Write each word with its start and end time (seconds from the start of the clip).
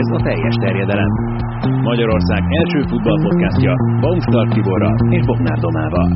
Ez 0.00 0.08
a 0.18 0.22
teljes 0.22 0.54
terjedelem. 0.54 1.12
Magyarország 1.82 2.42
első 2.60 2.80
futballpodcastja 2.88 3.74
Baumstark 4.00 4.52
Tiborral 4.52 4.96
és 5.10 5.24
Bognár 5.26 5.58
Domával. 5.58 6.08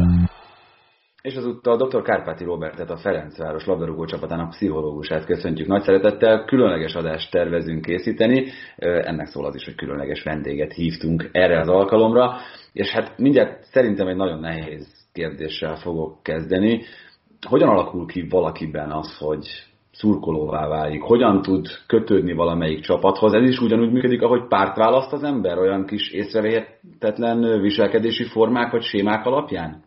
És 1.23 1.37
azúttal 1.37 1.77
dr. 1.77 2.03
Kárpáti 2.03 2.45
Robertet, 2.45 2.91
a 2.91 2.97
Ferencváros 2.97 3.67
labdarúgó 3.67 4.05
csapatának 4.05 4.49
pszichológusát 4.51 5.25
köszöntjük 5.25 5.67
nagy 5.67 5.83
szeretettel. 5.83 6.45
Különleges 6.45 6.95
adást 6.95 7.31
tervezünk 7.31 7.83
készíteni. 7.83 8.45
Ennek 8.77 9.27
szól 9.27 9.47
az 9.47 9.55
is, 9.55 9.65
hogy 9.65 9.75
különleges 9.75 10.23
vendéget 10.23 10.73
hívtunk 10.73 11.29
erre 11.33 11.61
az 11.61 11.69
alkalomra. 11.69 12.37
És 12.73 12.91
hát 12.91 13.19
mindjárt 13.19 13.63
szerintem 13.63 14.07
egy 14.07 14.17
nagyon 14.17 14.41
nehéz 14.41 15.09
kérdéssel 15.13 15.77
fogok 15.77 16.23
kezdeni. 16.23 16.83
Hogyan 17.49 17.69
alakul 17.69 18.07
ki 18.07 18.27
valakiben 18.31 18.91
az, 18.91 19.19
hogy 19.19 19.47
szurkolóvá 19.99 20.69
válik? 20.69 21.03
Hogyan 21.03 21.43
tud 21.43 21.67
kötődni 21.87 22.33
valamelyik 22.33 22.81
csapathoz? 22.81 23.33
Ez 23.33 23.49
is 23.49 23.61
ugyanúgy 23.61 23.93
működik, 23.93 24.23
ahogy 24.23 24.47
párt 24.49 24.77
választ 24.77 25.13
az 25.13 25.23
ember, 25.23 25.59
olyan 25.59 25.87
kis 25.87 26.11
észrevehetetlen 26.11 27.61
viselkedési 27.61 28.25
formák 28.25 28.73
vagy 28.73 28.83
sémák 28.83 29.27
alapján? 29.27 29.83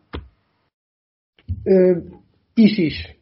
Ö, 1.64 1.96
is 2.54 2.78
is. 2.78 3.20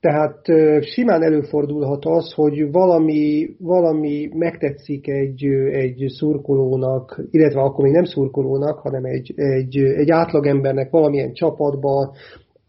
Tehát 0.00 0.48
ö, 0.48 0.78
simán 0.82 1.22
előfordulhat 1.22 2.04
az, 2.04 2.32
hogy 2.32 2.70
valami, 2.70 3.48
valami 3.58 4.30
megtetszik 4.34 5.08
egy, 5.08 5.44
egy 5.70 6.04
szurkolónak, 6.08 7.20
illetve 7.30 7.60
akkor 7.60 7.84
még 7.84 7.92
nem 7.92 8.04
szurkolónak, 8.04 8.78
hanem 8.78 9.04
egy, 9.04 9.32
egy, 9.36 9.76
egy 9.76 10.10
átlagembernek 10.10 10.90
valamilyen 10.90 11.32
csapatban, 11.32 12.12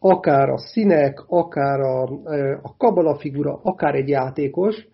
akár 0.07 0.49
a 0.49 0.57
színek, 0.57 1.23
akár 1.27 1.79
a, 1.79 2.03
a 2.61 2.75
kabala 2.77 3.15
figura, 3.15 3.59
akár 3.63 3.95
egy 3.95 4.07
játékos, 4.07 4.87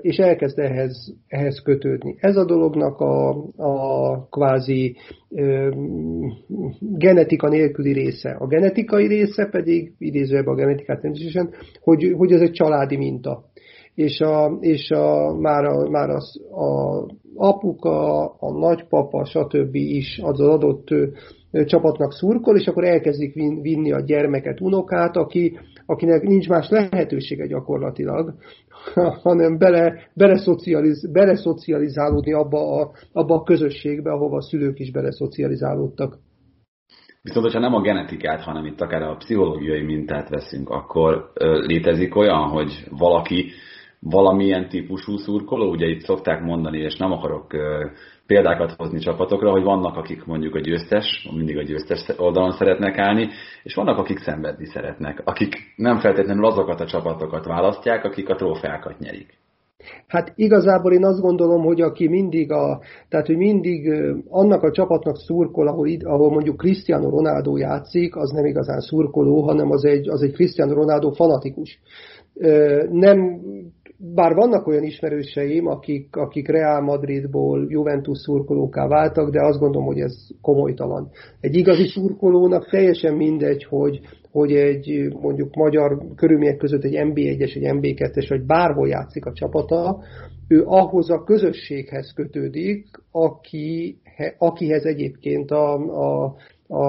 és 0.00 0.16
elkezd 0.16 0.58
ehhez, 0.58 1.14
ehhez 1.28 1.62
kötődni. 1.62 2.16
Ez 2.18 2.36
a 2.36 2.44
dolognak 2.44 3.00
a, 3.00 3.28
a 3.56 4.26
kvázi 4.30 4.96
genetika 6.78 7.48
nélküli 7.48 7.92
része. 7.92 8.30
A 8.30 8.46
genetikai 8.46 9.06
része 9.06 9.48
pedig, 9.50 9.92
idézőjebb 9.98 10.46
a 10.46 10.54
genetikát 10.54 11.00
természetesen, 11.00 11.50
hogy, 11.80 12.14
hogy 12.16 12.32
ez 12.32 12.40
egy 12.40 12.52
családi 12.52 12.96
minta. 12.96 13.44
És, 13.94 14.20
a, 14.20 14.56
és 14.60 14.90
a, 14.90 15.36
már, 15.40 15.64
a, 15.64 15.90
már 15.90 16.08
az, 16.10 16.40
a 16.50 17.06
apuka, 17.34 18.24
a 18.24 18.58
nagypapa, 18.58 19.24
stb. 19.24 19.74
is 19.74 20.20
az 20.22 20.40
adott 20.40 20.88
csapatnak 21.64 22.12
szurkol, 22.12 22.56
és 22.56 22.66
akkor 22.66 22.84
elkezdik 22.84 23.34
vinni 23.34 23.92
a 23.92 24.00
gyermeket, 24.00 24.60
unokát, 24.60 25.16
aki, 25.16 25.58
akinek 25.86 26.22
nincs 26.22 26.48
más 26.48 26.68
lehetősége 26.68 27.46
gyakorlatilag, 27.46 28.34
hanem 29.22 29.58
bele, 29.58 30.10
beleszocializ, 30.14 31.10
beleszocializálódni 31.12 32.32
abba 32.32 32.80
a, 32.80 32.90
abba 33.12 33.34
a 33.34 33.42
közösségbe, 33.42 34.12
ahova 34.12 34.36
a 34.36 34.42
szülők 34.42 34.78
is 34.78 34.90
beleszocializálódtak. 34.90 36.18
Viszont, 37.22 37.44
hogyha 37.44 37.60
nem 37.60 37.74
a 37.74 37.80
genetikát, 37.80 38.40
hanem 38.40 38.66
itt 38.66 38.80
akár 38.80 39.02
a 39.02 39.16
pszichológiai 39.16 39.82
mintát 39.82 40.28
veszünk, 40.28 40.68
akkor 40.68 41.32
létezik 41.66 42.16
olyan, 42.16 42.48
hogy 42.48 42.86
valaki 42.90 43.50
valamilyen 44.00 44.68
típusú 44.68 45.16
szurkoló, 45.16 45.70
ugye 45.70 45.86
itt 45.86 46.00
szokták 46.00 46.42
mondani, 46.42 46.78
és 46.78 46.96
nem 46.96 47.12
akarok 47.12 47.46
példákat 48.32 48.74
hozni 48.76 48.98
csapatokra, 48.98 49.50
hogy 49.50 49.62
vannak, 49.62 49.96
akik 49.96 50.24
mondjuk 50.24 50.54
a 50.54 50.60
győztes, 50.60 51.28
mindig 51.36 51.56
a 51.56 51.62
győztes 51.62 52.04
oldalon 52.16 52.50
szeretnek 52.50 52.98
állni, 52.98 53.28
és 53.62 53.74
vannak, 53.74 53.98
akik 53.98 54.18
szenvedni 54.18 54.66
szeretnek, 54.66 55.22
akik 55.24 55.54
nem 55.76 55.98
feltétlenül 55.98 56.44
azokat 56.44 56.80
a 56.80 56.86
csapatokat 56.86 57.44
választják, 57.44 58.04
akik 58.04 58.28
a 58.28 58.34
trófeákat 58.34 58.98
nyerik. 58.98 59.40
Hát 60.06 60.32
igazából 60.34 60.92
én 60.92 61.04
azt 61.04 61.20
gondolom, 61.20 61.62
hogy 61.62 61.80
aki 61.80 62.08
mindig 62.08 62.50
a, 62.50 62.80
tehát 63.08 63.26
hogy 63.26 63.36
mindig 63.36 63.92
annak 64.28 64.62
a 64.62 64.70
csapatnak 64.70 65.16
szurkol, 65.16 65.68
ahol, 65.68 65.88
ahol 66.04 66.30
mondjuk 66.30 66.56
Cristiano 66.56 67.10
Ronaldo 67.10 67.56
játszik, 67.56 68.16
az 68.16 68.30
nem 68.30 68.44
igazán 68.44 68.80
szurkoló, 68.80 69.42
hanem 69.42 69.70
az 69.70 69.84
egy, 69.84 70.08
az 70.08 70.22
egy 70.22 70.32
Cristiano 70.32 70.74
Ronaldo 70.74 71.10
fanatikus. 71.10 71.80
Nem 72.90 73.40
bár 74.14 74.34
vannak 74.34 74.66
olyan 74.66 74.82
ismerőseim, 74.82 75.66
akik, 75.66 76.16
akik 76.16 76.48
Real 76.48 76.80
Madridból 76.80 77.66
Juventus 77.68 78.18
szurkolóká 78.18 78.86
váltak, 78.86 79.30
de 79.30 79.44
azt 79.44 79.58
gondolom, 79.58 79.86
hogy 79.86 80.00
ez 80.00 80.28
komolytalan. 80.40 81.10
Egy 81.40 81.54
igazi 81.54 81.88
szurkolónak 81.88 82.70
teljesen 82.70 83.14
mindegy, 83.14 83.64
hogy, 83.64 84.00
hogy 84.30 84.52
egy 84.52 85.14
mondjuk 85.20 85.54
magyar 85.54 85.98
körülmények 86.16 86.56
között 86.56 86.84
egy 86.84 86.96
MB1-es, 86.96 87.56
egy 87.56 87.72
MB2-es, 87.74 88.26
vagy 88.28 88.46
bárhol 88.46 88.88
játszik 88.88 89.26
a 89.26 89.32
csapata, 89.32 89.98
ő 90.48 90.62
ahhoz 90.64 91.10
a 91.10 91.24
közösséghez 91.24 92.12
kötődik, 92.14 92.86
aki, 93.10 93.96
akihez 94.38 94.84
egyébként 94.84 95.50
a, 95.50 95.74
a, 95.74 96.34
a, 96.66 96.84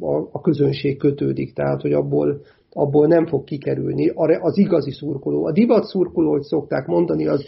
a, 0.00 0.28
a 0.32 0.40
közönség 0.40 0.98
kötődik. 0.98 1.52
Tehát, 1.52 1.80
hogy 1.80 1.92
abból 1.92 2.40
abból 2.74 3.06
nem 3.06 3.26
fog 3.26 3.44
kikerülni 3.44 4.08
az 4.40 4.58
igazi 4.58 4.90
szurkoló. 4.90 5.44
A 5.44 5.52
divat 5.52 5.84
szurkoló, 5.84 6.30
hogy 6.30 6.42
szokták 6.42 6.86
mondani, 6.86 7.26
az 7.26 7.44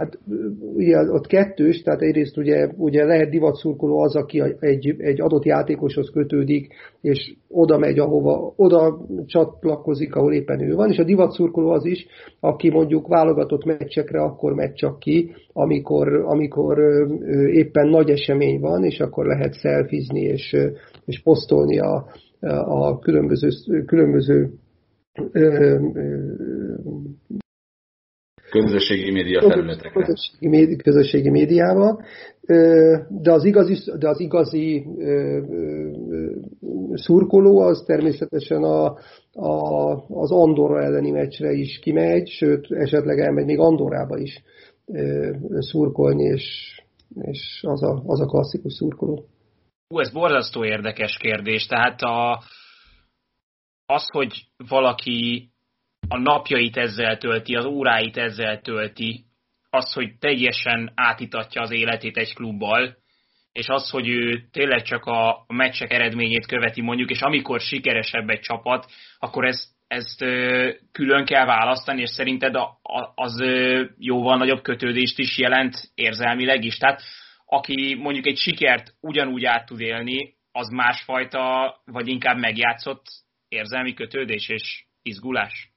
Hát 0.00 0.18
ugye 0.74 1.10
ott 1.10 1.26
kettős, 1.26 1.82
tehát 1.82 2.00
egyrészt 2.00 2.36
ugye, 2.36 2.68
ugye 2.76 3.04
lehet 3.04 3.30
divatszurkoló 3.30 3.98
az, 3.98 4.16
aki 4.16 4.42
egy, 4.60 4.94
egy 4.98 5.20
adott 5.20 5.44
játékoshoz 5.44 6.10
kötődik, 6.10 6.74
és 7.00 7.34
oda 7.48 7.78
megy, 7.78 7.98
ahova, 7.98 8.52
oda 8.56 8.98
csatlakozik, 9.26 10.14
ahol 10.14 10.32
éppen 10.32 10.60
ő 10.60 10.74
van, 10.74 10.90
és 10.90 10.98
a 10.98 11.04
divatszurkoló 11.04 11.70
az 11.70 11.84
is, 11.84 12.06
aki 12.40 12.70
mondjuk 12.70 13.08
válogatott 13.08 13.64
meccsekre 13.64 14.22
akkor 14.22 14.54
megy 14.54 14.72
csak 14.72 14.98
ki, 14.98 15.34
amikor, 15.52 16.14
amikor 16.14 16.78
éppen 17.52 17.88
nagy 17.88 18.10
esemény 18.10 18.60
van, 18.60 18.84
és 18.84 19.00
akkor 19.00 19.26
lehet 19.26 19.52
szelfizni 19.52 20.20
és, 20.20 20.56
és 21.04 21.22
posztolni 21.22 21.78
a, 21.78 22.06
a 22.64 22.98
különböző, 22.98 23.48
különböző 23.84 24.50
közösségi 28.50 29.10
média 29.10 29.40
felületekre. 29.40 29.90
Közösségi, 29.90 30.48
médi, 30.48 30.76
közösségi 30.76 31.30
médiába, 31.30 32.02
de 33.08 33.32
az 33.32 33.44
igazi, 33.44 33.90
de 33.98 34.08
az 34.08 34.20
igazi 34.20 34.86
szurkoló 36.92 37.58
az 37.58 37.82
természetesen 37.86 38.62
a, 38.62 38.98
a, 39.32 39.92
az 40.08 40.30
Andorra 40.30 40.82
elleni 40.82 41.10
meccsre 41.10 41.52
is 41.52 41.78
kimegy, 41.78 42.28
sőt, 42.28 42.66
esetleg 42.70 43.18
elmegy 43.18 43.44
még 43.44 43.58
Andorrába 43.58 44.18
is 44.18 44.42
szurkolni, 45.58 46.24
és, 46.24 46.76
és 47.20 47.60
az, 47.66 47.82
a, 47.82 48.02
az 48.06 48.20
a 48.20 48.26
klasszikus 48.26 48.72
szurkoló. 48.72 49.24
Hú, 49.88 49.98
ez 49.98 50.12
borzasztó 50.12 50.64
érdekes 50.64 51.16
kérdés. 51.16 51.66
Tehát 51.66 52.00
a, 52.00 52.42
az, 53.90 54.10
hogy 54.10 54.42
valaki 54.56 55.48
a 56.08 56.18
napjait 56.18 56.76
ezzel 56.76 57.18
tölti, 57.18 57.54
az 57.54 57.64
óráit 57.64 58.16
ezzel 58.16 58.60
tölti, 58.60 59.24
az, 59.70 59.92
hogy 59.92 60.18
teljesen 60.18 60.92
átitatja 60.94 61.62
az 61.62 61.70
életét 61.70 62.16
egy 62.16 62.34
klubbal, 62.34 62.96
és 63.52 63.66
az, 63.68 63.90
hogy 63.90 64.08
ő 64.08 64.48
tényleg 64.50 64.82
csak 64.82 65.04
a 65.04 65.44
meccsek 65.46 65.92
eredményét 65.92 66.46
követi 66.46 66.80
mondjuk, 66.80 67.10
és 67.10 67.20
amikor 67.20 67.60
sikeresebb 67.60 68.28
egy 68.28 68.40
csapat, 68.40 68.90
akkor 69.18 69.44
ezt, 69.44 69.64
ezt 69.86 70.18
külön 70.92 71.24
kell 71.24 71.44
választani, 71.44 72.00
és 72.00 72.10
szerinted 72.10 72.54
az 73.14 73.44
jóval 73.98 74.36
nagyobb 74.36 74.62
kötődést 74.62 75.18
is 75.18 75.38
jelent 75.38 75.90
érzelmileg 75.94 76.64
is. 76.64 76.76
Tehát 76.76 77.02
aki 77.46 77.94
mondjuk 77.94 78.26
egy 78.26 78.38
sikert 78.38 78.94
ugyanúgy 79.00 79.44
át 79.44 79.66
tud 79.66 79.80
élni, 79.80 80.34
az 80.52 80.68
másfajta, 80.68 81.74
vagy 81.84 82.08
inkább 82.08 82.38
megjátszott 82.38 83.04
érzelmi 83.50 83.94
kötődés 83.94 84.48
és 84.48 84.86
izgulás? 85.02 85.72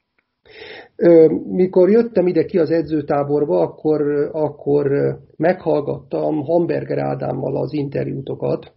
Mikor 1.46 1.90
jöttem 1.90 2.28
ide 2.28 2.46
ki 2.46 2.58
az 2.58 2.70
edzőtáborba, 2.70 3.60
akkor, 3.60 4.30
akkor 4.32 5.18
meghallgattam 5.38 6.44
Hamburger 6.44 6.98
Ádámmal 6.98 7.58
az 7.58 7.74
interjútokat, 7.74 8.72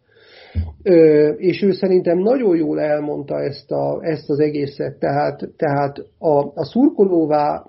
és 1.37 1.63
ő 1.63 1.73
szerintem 1.73 2.19
nagyon 2.19 2.57
jól 2.57 2.81
elmondta 2.81 3.41
ezt, 3.41 3.71
a, 3.71 3.99
ezt 4.03 4.31
az 4.31 4.39
egészet, 4.39 4.99
tehát, 4.99 5.49
tehát 5.57 5.99
a, 6.19 6.39
a 6.55 6.65
szurkolóvá, 6.65 7.65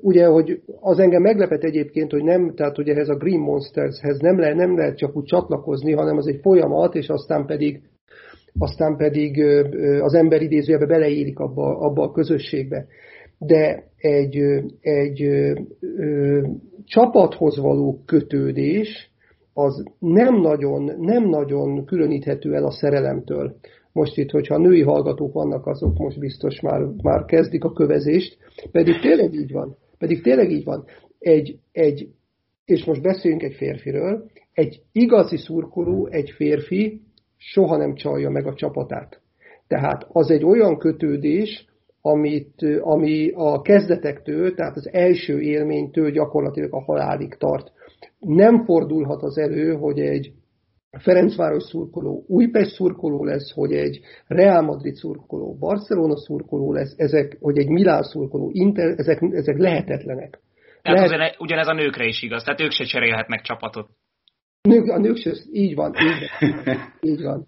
ugye, 0.00 0.26
hogy 0.26 0.62
az 0.80 0.98
engem 0.98 1.22
meglepet 1.22 1.64
egyébként, 1.64 2.10
hogy 2.10 2.22
nem, 2.22 2.54
tehát 2.54 2.78
ugye 2.78 2.94
ez 2.94 3.08
a 3.08 3.16
Green 3.16 3.40
Monstershez 3.40 4.18
nem, 4.18 4.38
le, 4.38 4.54
nem 4.54 4.76
lehet 4.76 4.96
csak 4.96 5.16
úgy 5.16 5.24
csatlakozni, 5.24 5.92
hanem 5.92 6.16
az 6.16 6.26
egy 6.26 6.40
folyamat, 6.42 6.94
és 6.94 7.08
aztán 7.08 7.46
pedig 7.46 7.80
aztán 8.58 8.96
pedig 8.96 9.42
az 10.00 10.14
ember 10.14 10.42
idézőjebe 10.42 10.86
beleérik 10.86 11.38
abba, 11.38 11.78
abba 11.78 12.02
a 12.02 12.12
közösségbe. 12.12 12.86
De 13.38 13.84
egy, 13.96 14.36
egy 14.80 15.22
ö, 15.22 16.42
csapathoz 16.84 17.58
való 17.58 18.02
kötődés 18.06 19.10
az 19.52 19.84
nem 19.98 20.40
nagyon, 20.40 20.92
nem 20.98 21.28
nagyon 21.28 21.84
különíthető 21.84 22.54
el 22.54 22.64
a 22.64 22.70
szerelemtől. 22.70 23.56
Most 23.92 24.16
itt, 24.16 24.30
hogyha 24.30 24.58
női 24.58 24.82
hallgatók 24.82 25.32
vannak, 25.32 25.66
azok 25.66 25.98
most 25.98 26.18
biztos 26.18 26.60
már, 26.60 26.80
már 27.02 27.24
kezdik 27.24 27.64
a 27.64 27.72
kövezést, 27.72 28.38
pedig 28.70 29.00
tényleg 29.00 29.34
így 29.34 29.52
van. 29.52 29.76
Pedig 29.98 30.22
tényleg 30.22 30.50
így 30.50 30.64
van. 30.64 30.84
egy, 31.18 31.58
egy, 31.72 32.08
és 32.64 32.84
most 32.84 33.02
beszéljünk 33.02 33.42
egy 33.42 33.54
férfiről, 33.54 34.30
egy 34.52 34.82
igazi 34.92 35.36
szurkoló, 35.36 36.06
egy 36.06 36.30
férfi 36.30 37.00
soha 37.36 37.76
nem 37.76 37.94
csalja 37.94 38.30
meg 38.30 38.46
a 38.46 38.54
csapatát. 38.54 39.20
Tehát 39.66 40.06
az 40.08 40.30
egy 40.30 40.44
olyan 40.44 40.78
kötődés, 40.78 41.66
amit, 42.00 42.62
ami 42.80 43.30
a 43.34 43.62
kezdetektől, 43.62 44.54
tehát 44.54 44.76
az 44.76 44.88
első 44.92 45.40
élménytől 45.40 46.10
gyakorlatilag 46.10 46.74
a 46.74 46.82
halálig 46.82 47.34
tart. 47.34 47.72
Nem 48.18 48.64
fordulhat 48.64 49.22
az 49.22 49.38
elő, 49.38 49.74
hogy 49.74 50.00
egy 50.00 50.32
Ferencváros 50.98 51.62
szurkoló 51.62 52.24
Újpest 52.28 52.74
szurkoló 52.74 53.24
lesz, 53.24 53.52
hogy 53.52 53.72
egy 53.72 54.00
Real 54.26 54.62
Madrid 54.62 54.94
szurkoló 54.94 55.56
Barcelona 55.58 56.16
szurkoló 56.16 56.72
lesz, 56.72 56.94
ezek, 56.96 57.36
hogy 57.40 57.58
egy 57.58 57.68
Milán 57.68 58.02
szurkoló 58.02 58.50
Inter, 58.52 58.94
ezek, 58.96 59.22
ezek 59.30 59.58
lehetetlenek. 59.58 60.40
Tehát 60.82 61.10
Lehet... 61.10 61.36
ugyanez 61.38 61.68
a 61.68 61.72
nőkre 61.72 62.04
is 62.04 62.22
igaz, 62.22 62.42
tehát 62.42 62.60
ők 62.60 62.70
se 62.70 62.84
cserélhetnek 62.84 63.40
csapatot. 63.40 63.88
Nők, 64.66 64.88
a 64.88 64.98
nők 64.98 65.16
se, 65.16 65.32
így 65.52 65.74
van, 65.74 65.94
így 65.94 66.54
van. 66.64 66.76
Így 67.10 67.22
van. 67.22 67.46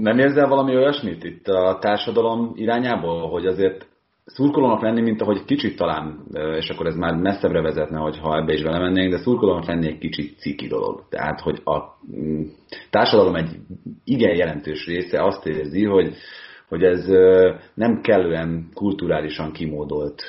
Nem 0.00 0.18
érzel 0.18 0.48
valami 0.48 0.76
olyasmit 0.76 1.24
itt 1.24 1.48
a 1.48 1.78
társadalom 1.80 2.52
irányából, 2.54 3.28
hogy 3.28 3.46
azért 3.46 3.86
szurkolónak 4.24 4.82
lenni, 4.82 5.00
mint 5.00 5.20
ahogy 5.20 5.44
kicsit 5.44 5.76
talán, 5.76 6.26
és 6.56 6.68
akkor 6.68 6.86
ez 6.86 6.96
már 6.96 7.14
messzebbre 7.14 7.60
vezetne, 7.60 7.98
hogyha 7.98 8.36
ebbe 8.36 8.52
is 8.52 8.62
belemennénk, 8.62 9.10
de 9.10 9.18
szurkolónak 9.18 9.66
lenni 9.66 9.86
egy 9.86 9.98
kicsit 9.98 10.38
ciki 10.38 10.66
dolog. 10.66 11.04
Tehát, 11.08 11.40
hogy 11.40 11.60
a 11.64 11.78
mm, 12.16 12.42
társadalom 12.90 13.34
egy 13.34 13.56
igen 14.04 14.36
jelentős 14.36 14.86
része 14.86 15.24
azt 15.24 15.46
érzi, 15.46 15.84
hogy, 15.84 16.14
hogy 16.72 16.82
ez 16.82 17.06
nem 17.74 18.00
kellően 18.00 18.68
kulturálisan 18.74 19.52
kimódolt 19.52 20.22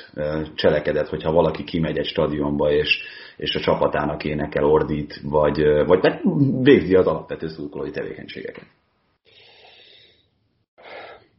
cselekedet, 0.54 1.08
hogyha 1.08 1.32
valaki 1.32 1.64
kimegy 1.64 1.98
egy 1.98 2.06
stadionba, 2.06 2.72
és, 2.72 3.02
és 3.36 3.54
a 3.54 3.60
csapatának 3.60 4.24
énekel, 4.24 4.64
ordít, 4.64 5.20
vagy, 5.22 5.62
vagy 5.86 6.20
végzi 6.62 6.94
az 6.94 7.06
alapvető 7.06 7.48
szurkolói 7.48 7.90
tevékenységeket. 7.90 8.64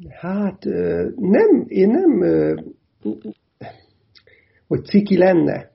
Hát 0.09 0.63
nem, 1.15 1.65
én 1.67 1.89
nem, 1.89 2.19
hogy 4.67 4.85
ciki 4.85 5.17
lenne. 5.17 5.71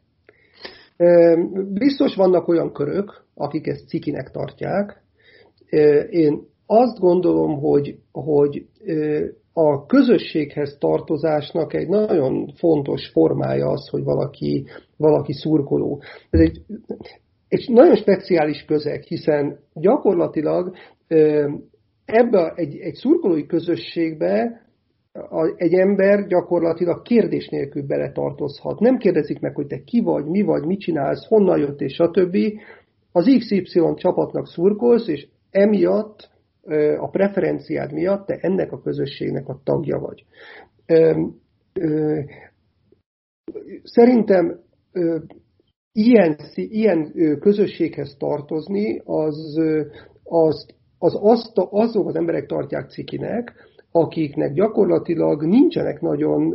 Biztos 1.73 2.15
vannak 2.15 2.49
olyan 2.49 2.73
körök, 2.73 3.25
akik 3.35 3.67
ezt 3.67 3.88
cikinek 3.88 4.31
tartják. 4.31 5.03
Én 6.11 6.50
azt 6.72 6.99
gondolom, 6.99 7.58
hogy, 7.58 7.99
hogy 8.12 8.67
a 9.52 9.87
közösséghez 9.87 10.76
tartozásnak 10.78 11.75
egy 11.75 11.88
nagyon 11.88 12.52
fontos 12.56 13.08
formája 13.08 13.69
az, 13.69 13.88
hogy 13.88 14.05
valaki, 14.05 14.64
valaki 14.96 15.32
szurkoló. 15.32 16.02
Ez 16.31 16.40
egy, 16.40 16.61
egy 17.49 17.64
nagyon 17.69 17.96
speciális 17.96 18.64
közeg, 18.64 19.02
hiszen 19.02 19.58
gyakorlatilag 19.75 20.75
ebbe 22.05 22.52
egy, 22.55 22.76
egy 22.76 22.94
szurkolói 22.94 23.46
közösségbe 23.46 24.62
a, 25.12 25.55
egy 25.56 25.73
ember 25.73 26.26
gyakorlatilag 26.26 27.02
kérdés 27.02 27.49
nélkül 27.49 27.87
beletartozhat. 27.87 28.81
Nem 28.81 28.96
kérdezik 28.96 29.40
meg, 29.40 29.55
hogy 29.55 29.66
te 29.66 29.82
ki 29.84 30.00
vagy, 30.00 30.25
mi 30.25 30.43
vagy, 30.43 30.64
mit 30.64 30.81
csinálsz, 30.81 31.26
honnan 31.26 31.58
jött, 31.58 31.81
és 31.81 31.94
stb. 31.94 32.37
Az 33.12 33.37
XY 33.38 33.94
csapatnak 33.94 34.46
szurkolsz, 34.46 35.08
és 35.08 35.26
emiatt, 35.50 36.28
a 36.99 37.09
preferenciád 37.09 37.93
miatt 37.93 38.27
te 38.27 38.39
ennek 38.41 38.73
a 38.73 38.81
közösségnek 38.81 39.49
a 39.49 39.61
tagja 39.65 39.99
vagy. 39.99 40.25
Szerintem 43.83 44.61
ilyen, 45.93 46.37
ilyen 46.55 47.12
közösséghez 47.41 48.17
tartozni, 48.19 49.01
az, 49.05 49.61
az 50.25 50.67
az 51.03 51.19
azok 51.71 52.09
az 52.09 52.15
emberek 52.15 52.47
tartják 52.47 52.91
cikinek, 52.91 53.53
akiknek 53.91 54.53
gyakorlatilag 54.53 55.45
nincsenek 55.45 56.01
nagyon 56.01 56.55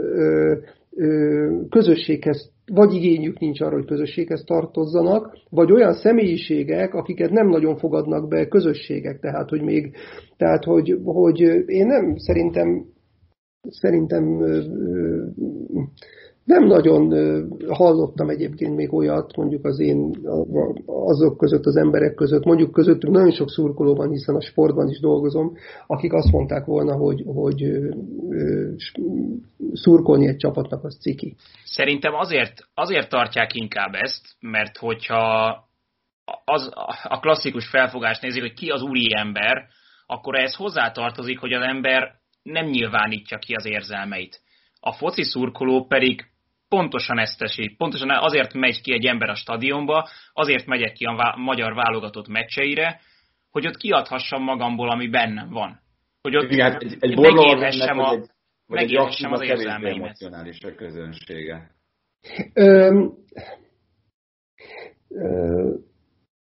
közösséghez, 1.69 2.51
vagy 2.65 2.93
igényük 2.93 3.39
nincs 3.39 3.61
arra, 3.61 3.75
hogy 3.75 3.85
közösséghez 3.85 4.43
tartozzanak, 4.45 5.37
vagy 5.49 5.71
olyan 5.71 5.93
személyiségek, 5.93 6.93
akiket 6.93 7.31
nem 7.31 7.47
nagyon 7.47 7.77
fogadnak 7.77 8.27
be 8.27 8.47
közösségek, 8.47 9.19
tehát 9.19 9.49
hogy 9.49 9.61
még, 9.61 9.95
tehát 10.37 10.63
hogy, 10.63 10.99
hogy 11.03 11.39
én 11.65 11.85
nem 11.85 12.15
szerintem 12.17 12.85
szerintem 13.69 14.43
nem 16.45 16.65
nagyon 16.65 17.13
hallottam 17.67 18.29
egyébként 18.29 18.75
még 18.75 18.93
olyat, 18.93 19.35
mondjuk 19.37 19.65
az 19.65 19.79
én, 19.79 20.11
azok 20.85 21.37
között, 21.37 21.65
az 21.65 21.75
emberek 21.75 22.13
között, 22.13 22.45
mondjuk 22.45 22.71
közöttünk 22.71 23.13
nagyon 23.13 23.31
sok 23.31 23.49
szurkoló 23.49 23.95
van, 23.95 24.09
hiszen 24.09 24.35
a 24.35 24.41
sportban 24.41 24.89
is 24.89 24.99
dolgozom, 24.99 25.53
akik 25.87 26.13
azt 26.13 26.31
mondták 26.31 26.65
volna, 26.65 26.95
hogy, 26.95 27.23
hogy 27.25 27.79
szurkolni 29.75 30.27
egy 30.27 30.37
csapatnak 30.37 30.83
az 30.83 30.97
ciki. 31.01 31.35
Szerintem 31.63 32.13
azért, 32.13 32.67
azért 32.73 33.09
tartják 33.09 33.53
inkább 33.53 33.93
ezt, 33.93 34.35
mert 34.39 34.77
hogyha 34.77 35.63
az, 36.45 36.71
a 37.03 37.19
klasszikus 37.19 37.67
felfogást 37.67 38.21
nézik, 38.21 38.41
hogy 38.41 38.53
ki 38.53 38.69
az 38.69 38.81
úri 38.81 39.07
ember, 39.17 39.67
akkor 40.05 40.35
ez 40.35 40.55
hozzátartozik, 40.55 41.39
hogy 41.39 41.53
az 41.53 41.61
ember 41.61 42.11
nem 42.43 42.65
nyilvánítja 42.65 43.37
ki 43.37 43.53
az 43.53 43.65
érzelmeit. 43.65 44.41
A 44.79 44.91
foci 44.91 45.23
szurkoló 45.23 45.85
pedig 45.85 46.25
pontosan 46.69 47.19
ezt 47.19 47.37
teszi. 47.37 47.75
Pontosan 47.77 48.09
azért 48.09 48.53
megy 48.53 48.81
ki 48.81 48.93
egy 48.93 49.05
ember 49.05 49.29
a 49.29 49.35
stadionba, 49.35 50.09
azért 50.33 50.65
megyek 50.65 50.93
ki 50.93 51.05
a 51.05 51.35
magyar 51.37 51.73
válogatott 51.73 52.27
meccseire, 52.27 52.99
hogy 53.51 53.67
ott 53.67 53.77
kiadhassam 53.77 54.43
magamból, 54.43 54.89
ami 54.89 55.07
bennem 55.07 55.49
van. 55.49 55.79
Hogy 56.21 56.35
ott 56.35 56.51
Igen, 56.51 56.77
egy, 56.79 56.95
egy 56.99 57.19
megélhessem, 57.19 57.99
a, 57.99 58.11
egy, 58.11 58.29
megélhessem 58.67 59.31
az 59.31 59.41
érzelmeimet. 59.41 60.17
a 60.21 60.75
közönsége. 60.75 61.71
Ö, 62.53 63.05
ö, 65.09 65.73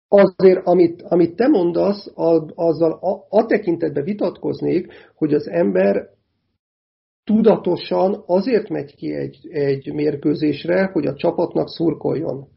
azért, 0.07 0.65
amit, 0.65 1.01
amit 1.01 1.35
te 1.35 1.47
mondasz, 1.47 2.11
azzal 2.55 2.91
a, 2.91 3.25
a 3.29 3.45
tekintetben 3.45 4.03
vitatkoznék, 4.03 4.93
hogy 5.15 5.33
az 5.33 5.47
ember 5.47 6.09
tudatosan 7.23 8.23
azért 8.25 8.69
megy 8.69 8.95
ki 8.95 9.13
egy, 9.13 9.47
egy 9.51 9.93
mérkőzésre, 9.93 10.89
hogy 10.93 11.05
a 11.05 11.15
csapatnak 11.15 11.69
szurkoljon. 11.69 12.47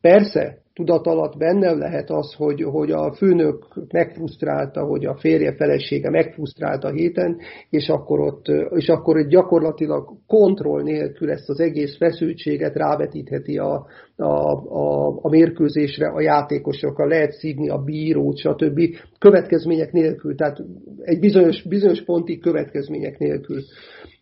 Persze, 0.00 0.62
tudat 0.78 1.06
alatt 1.06 1.36
benne 1.36 1.72
lehet 1.72 2.10
az, 2.10 2.34
hogy, 2.34 2.62
hogy 2.62 2.90
a 2.90 3.12
főnök 3.12 3.66
megfrusztrálta, 3.92 4.84
hogy 4.84 5.04
a 5.04 5.16
férje 5.16 5.54
felesége 5.54 6.10
megfrusztrálta 6.10 6.88
a 6.88 6.92
héten, 6.92 7.36
és 7.70 7.88
akkor, 7.88 8.20
ott, 8.20 8.46
és 8.74 8.88
akkor 8.88 9.26
gyakorlatilag 9.26 10.08
kontroll 10.26 10.82
nélkül 10.82 11.30
ezt 11.30 11.48
az 11.48 11.60
egész 11.60 11.96
feszültséget 11.96 12.74
rávetítheti 12.74 13.58
a, 13.58 13.86
a, 14.16 14.24
a, 14.24 15.18
a 15.22 15.28
mérkőzésre, 15.28 16.08
a 16.08 16.20
játékosokra, 16.20 17.06
lehet 17.06 17.32
szívni 17.32 17.68
a 17.68 17.78
bírót, 17.78 18.38
stb. 18.38 18.80
következmények 19.18 19.92
nélkül, 19.92 20.34
tehát 20.34 20.58
egy 21.02 21.18
bizonyos, 21.18 21.62
bizonyos 21.62 22.04
pontig 22.04 22.40
következmények 22.40 23.18
nélkül. 23.18 23.60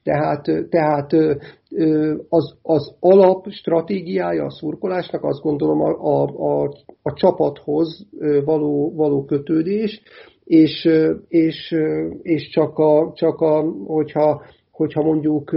Tehát, 0.02 0.42
tehát 0.70 1.12
az, 2.28 2.54
az 2.62 2.94
alap 3.00 3.50
stratégiája 3.50 4.44
a 4.44 4.50
szurkolásnak 4.50 5.24
azt 5.24 5.40
gondolom 5.40 5.80
a, 5.80 5.90
a, 5.90 6.22
a, 6.24 6.72
a 7.02 7.12
csapathoz 7.12 8.06
való, 8.44 8.92
való 8.94 9.24
kötődés, 9.24 10.02
és, 10.44 10.88
és, 11.28 11.74
és 12.22 12.48
csak, 12.48 12.78
a, 12.78 13.12
csak 13.14 13.40
a, 13.40 13.60
hogyha, 13.86 14.42
hogyha 14.70 15.02
mondjuk 15.02 15.52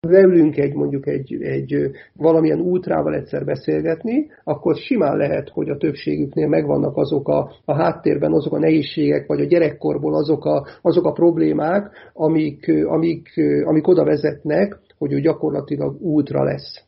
leülünk 0.00 0.56
egy 0.56 0.74
mondjuk 0.74 1.06
egy, 1.06 1.42
egy 1.42 1.90
valamilyen 2.14 2.60
ultrával 2.60 3.14
egyszer 3.14 3.44
beszélgetni, 3.44 4.30
akkor 4.44 4.76
simán 4.76 5.16
lehet, 5.16 5.48
hogy 5.48 5.68
a 5.68 5.76
többségüknél 5.76 6.48
megvannak 6.48 6.96
azok 6.96 7.28
a, 7.28 7.52
a 7.64 7.74
háttérben 7.74 8.32
azok 8.32 8.52
a 8.52 8.58
nehézségek, 8.58 9.26
vagy 9.26 9.40
a 9.40 9.46
gyerekkorból 9.46 10.14
azok 10.14 10.44
a, 10.44 10.66
azok 10.82 11.04
a 11.04 11.12
problémák, 11.12 12.10
amik, 12.12 12.68
amik, 12.86 13.28
amik 13.64 13.88
oda 13.88 14.04
vezetnek, 14.04 14.78
hogy 14.98 15.12
ő 15.12 15.20
gyakorlatilag 15.20 15.96
ultra 16.00 16.44
lesz. 16.44 16.84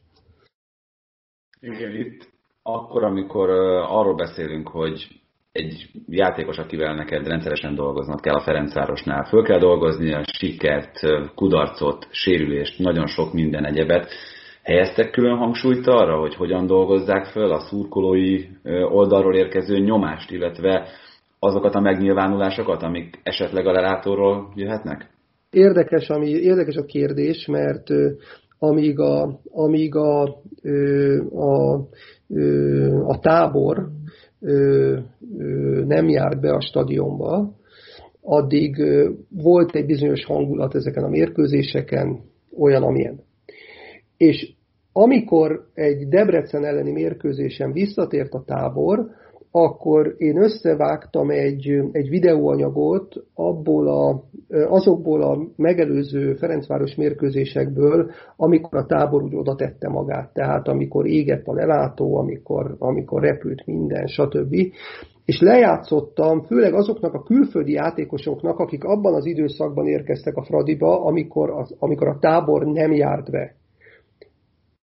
Igen, 1.61 1.95
itt 1.95 2.31
akkor, 2.63 3.05
amikor 3.05 3.51
arról 3.89 4.15
beszélünk, 4.15 4.69
hogy 4.69 5.22
egy 5.53 5.91
játékos, 6.09 6.59
akivel 6.59 6.95
neked 6.95 7.27
rendszeresen 7.27 7.75
dolgoznod 7.75 8.21
kell 8.21 8.35
a 8.35 8.41
Ferencvárosnál. 8.41 9.25
Föl 9.25 9.43
kell 9.43 9.59
dolgozni 9.59 10.13
a 10.13 10.25
sikert, 10.39 11.01
kudarcot, 11.35 12.07
sérülést, 12.11 12.79
nagyon 12.79 13.07
sok 13.07 13.33
minden 13.33 13.65
egyebet. 13.65 14.11
Helyeztek 14.63 15.11
külön 15.11 15.37
hangsúlyt 15.37 15.87
arra, 15.87 16.19
hogy 16.19 16.35
hogyan 16.35 16.67
dolgozzák 16.67 17.25
föl 17.25 17.53
a 17.53 17.61
szurkolói 17.61 18.45
oldalról 18.91 19.35
érkező 19.35 19.79
nyomást, 19.79 20.31
illetve 20.31 20.89
azokat 21.39 21.75
a 21.75 21.81
megnyilvánulásokat, 21.81 22.83
amik 22.83 23.21
esetleg 23.23 23.67
a 23.67 23.73
lelátóról 23.73 24.53
jöhetnek? 24.55 25.11
Érdekes, 25.51 26.09
ami, 26.09 26.29
érdekes 26.29 26.77
a 26.77 26.85
kérdés, 26.85 27.47
mert 27.47 27.89
amíg 28.59 28.99
a, 28.99 29.41
amíg 29.51 29.95
a, 29.95 30.23
a, 31.33 31.75
a 33.07 33.19
tábor 33.19 33.89
nem 35.87 36.09
járt 36.09 36.41
be 36.41 36.53
a 36.55 36.61
stadionba, 36.61 37.55
addig 38.21 38.77
volt 39.29 39.75
egy 39.75 39.87
bizonyos 39.87 40.25
hangulat 40.25 40.75
ezeken 40.75 41.05
a 41.05 41.09
mérkőzéseken, 41.09 42.21
olyan, 42.59 42.83
amilyen. 42.83 43.21
És 44.17 44.55
amikor 44.93 45.67
egy 45.75 46.09
Debrecen 46.09 46.65
elleni 46.65 46.93
mérkőzésen 46.93 47.73
visszatért 47.73 48.33
a 48.33 48.45
tábor, 48.47 49.11
akkor 49.55 50.15
én 50.19 50.43
összevágtam 50.43 51.31
egy, 51.31 51.83
egy 51.93 52.09
videóanyagot 52.09 53.15
abból 53.35 53.89
a, 53.89 54.23
azokból 54.69 55.23
a 55.23 55.39
megelőző 55.57 56.35
Ferencváros 56.35 56.95
mérkőzésekből, 56.95 58.11
amikor 58.37 58.79
a 58.79 58.87
tábor 58.87 59.23
úgy 59.23 59.35
oda 59.35 59.55
tette 59.55 59.89
magát. 59.89 60.33
Tehát 60.33 60.69
amikor 60.69 61.07
égett 61.07 61.47
a 61.47 61.55
lelátó, 61.55 62.17
amikor, 62.17 62.77
amikor 62.79 63.23
repült 63.23 63.67
minden, 63.67 64.07
stb. 64.07 64.55
És 65.25 65.41
lejátszottam 65.41 66.43
főleg 66.43 66.75
azoknak 66.75 67.15
a 67.15 67.23
külföldi 67.23 67.73
játékosoknak, 67.73 68.59
akik 68.59 68.85
abban 68.85 69.15
az 69.15 69.27
időszakban 69.27 69.87
érkeztek 69.87 70.37
a 70.37 70.43
Fradiba, 70.43 71.05
amikor, 71.05 71.51
az, 71.51 71.77
amikor 71.79 72.09
a 72.09 72.19
tábor 72.19 72.67
nem 72.67 72.93
járt 72.93 73.31
be 73.31 73.55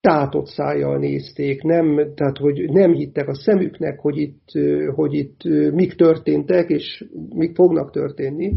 tátott 0.08 0.46
szájjal 0.46 0.98
nézték, 0.98 1.62
nem, 1.62 2.14
tehát 2.16 2.38
hogy 2.38 2.70
nem 2.70 2.94
hittek 2.94 3.28
a 3.28 3.36
szemüknek, 3.36 4.00
hogy 4.00 4.18
itt, 4.18 4.48
hogy 4.96 5.14
itt 5.14 5.44
mik 5.74 5.94
történtek, 5.94 6.70
és 6.70 7.06
mik 7.36 7.56
fognak 7.56 7.92
történni. 7.92 8.54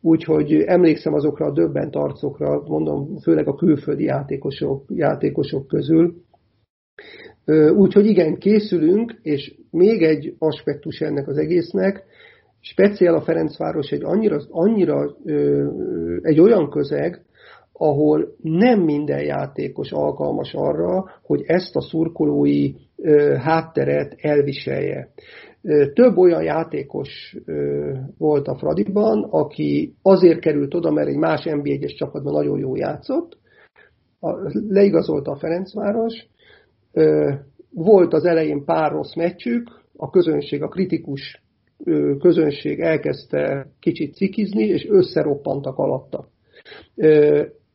Úgyhogy 0.00 0.52
emlékszem 0.52 1.14
azokra 1.14 1.46
a 1.46 1.52
döbbent 1.52 1.96
arcokra, 1.96 2.62
mondom, 2.66 3.18
főleg 3.18 3.48
a 3.48 3.54
külföldi 3.54 4.04
játékosok, 4.04 4.84
játékosok 4.88 5.66
közül. 5.66 6.14
Úgyhogy 7.76 8.06
igen, 8.06 8.38
készülünk, 8.38 9.18
és 9.22 9.54
még 9.70 10.02
egy 10.02 10.34
aspektus 10.38 11.00
ennek 11.00 11.28
az 11.28 11.36
egésznek, 11.36 12.04
speciál 12.60 13.14
a 13.14 13.20
Ferencváros 13.22 13.90
egy 13.90 14.04
annyira, 14.04 14.40
annyira 14.50 15.16
egy 16.22 16.40
olyan 16.40 16.70
közeg, 16.70 17.24
ahol 17.82 18.34
nem 18.42 18.80
minden 18.80 19.22
játékos 19.22 19.92
alkalmas 19.92 20.54
arra, 20.54 21.04
hogy 21.22 21.42
ezt 21.46 21.76
a 21.76 21.80
szurkolói 21.80 22.72
hátteret 23.38 24.14
elviselje. 24.18 25.10
Több 25.94 26.16
olyan 26.16 26.42
játékos 26.42 27.36
volt 28.18 28.48
a 28.48 28.56
Fradiban, 28.56 29.22
aki 29.30 29.94
azért 30.02 30.40
került 30.40 30.74
oda, 30.74 30.90
mert 30.90 31.08
egy 31.08 31.16
más 31.16 31.42
NB1-es 31.44 31.96
csapatban 31.96 32.32
nagyon 32.32 32.58
jó 32.58 32.76
játszott, 32.76 33.38
leigazolta 34.68 35.30
a 35.30 35.38
Ferencváros, 35.38 36.26
volt 37.70 38.12
az 38.12 38.24
elején 38.24 38.64
pár 38.64 38.92
rossz 38.92 39.14
meccsük, 39.14 39.80
a 39.96 40.10
közönség, 40.10 40.62
a 40.62 40.68
kritikus 40.68 41.42
közönség 42.18 42.80
elkezdte 42.80 43.70
kicsit 43.80 44.14
cikizni, 44.14 44.64
és 44.64 44.86
összeroppantak 44.88 45.78
alatta 45.78 46.30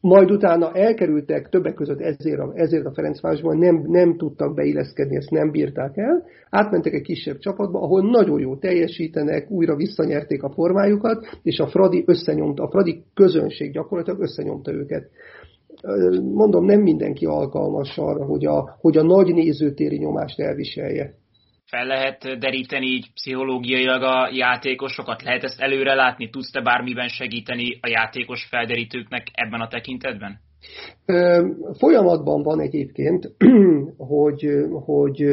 majd 0.01 0.31
utána 0.31 0.71
elkerültek 0.73 1.49
többek 1.49 1.73
között 1.73 1.99
ezért 1.99 2.39
a, 2.39 2.51
ezért 2.53 2.85
a 2.85 2.93
Ferencvárosban, 2.93 3.57
nem, 3.57 3.83
nem 3.87 4.17
tudtak 4.17 4.55
beilleszkedni, 4.55 5.15
ezt 5.15 5.29
nem 5.29 5.51
bírták 5.51 5.97
el, 5.97 6.23
átmentek 6.49 6.93
egy 6.93 7.01
kisebb 7.01 7.37
csapatba, 7.37 7.81
ahol 7.81 8.09
nagyon 8.09 8.39
jó 8.39 8.55
teljesítenek, 8.55 9.51
újra 9.51 9.75
visszanyerték 9.75 10.43
a 10.43 10.49
formájukat, 10.49 11.39
és 11.43 11.59
a 11.59 11.67
Fradi 11.67 12.03
összenyomta, 12.07 12.63
a 12.63 12.69
Fradi 12.69 13.03
közönség 13.13 13.71
gyakorlatilag 13.71 14.19
összenyomta 14.19 14.73
őket. 14.73 15.09
Mondom, 16.33 16.65
nem 16.65 16.81
mindenki 16.81 17.25
alkalmas 17.25 17.97
arra, 17.97 18.25
hogy 18.25 18.45
a, 18.45 18.77
hogy 18.79 18.97
a 18.97 19.03
nagy 19.03 19.33
nézőtéri 19.33 19.97
nyomást 19.97 20.39
elviselje 20.39 21.13
fel 21.69 21.85
lehet 21.85 22.39
deríteni 22.39 22.85
így 22.85 23.11
pszichológiailag 23.13 24.01
a 24.01 24.29
játékosokat? 24.33 25.23
Lehet 25.23 25.43
ezt 25.43 25.59
előre 25.59 25.93
látni? 25.93 26.29
Tudsz 26.29 26.51
te 26.51 26.61
bármiben 26.61 27.07
segíteni 27.07 27.77
a 27.81 27.87
játékos 27.87 28.47
felderítőknek 28.49 29.27
ebben 29.33 29.61
a 29.61 29.67
tekintetben? 29.67 30.39
Folyamatban 31.77 32.43
van 32.43 32.59
egyébként, 32.59 33.31
hogy, 34.13 34.47
hogy, 34.85 35.25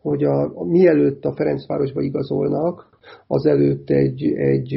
hogy 0.00 0.24
a, 0.24 0.64
mielőtt 0.64 1.24
a 1.24 1.34
Ferencvárosba 1.34 2.00
igazolnak, 2.00 2.89
azelőtt 3.26 3.90
egy, 3.90 4.24
egy 4.34 4.74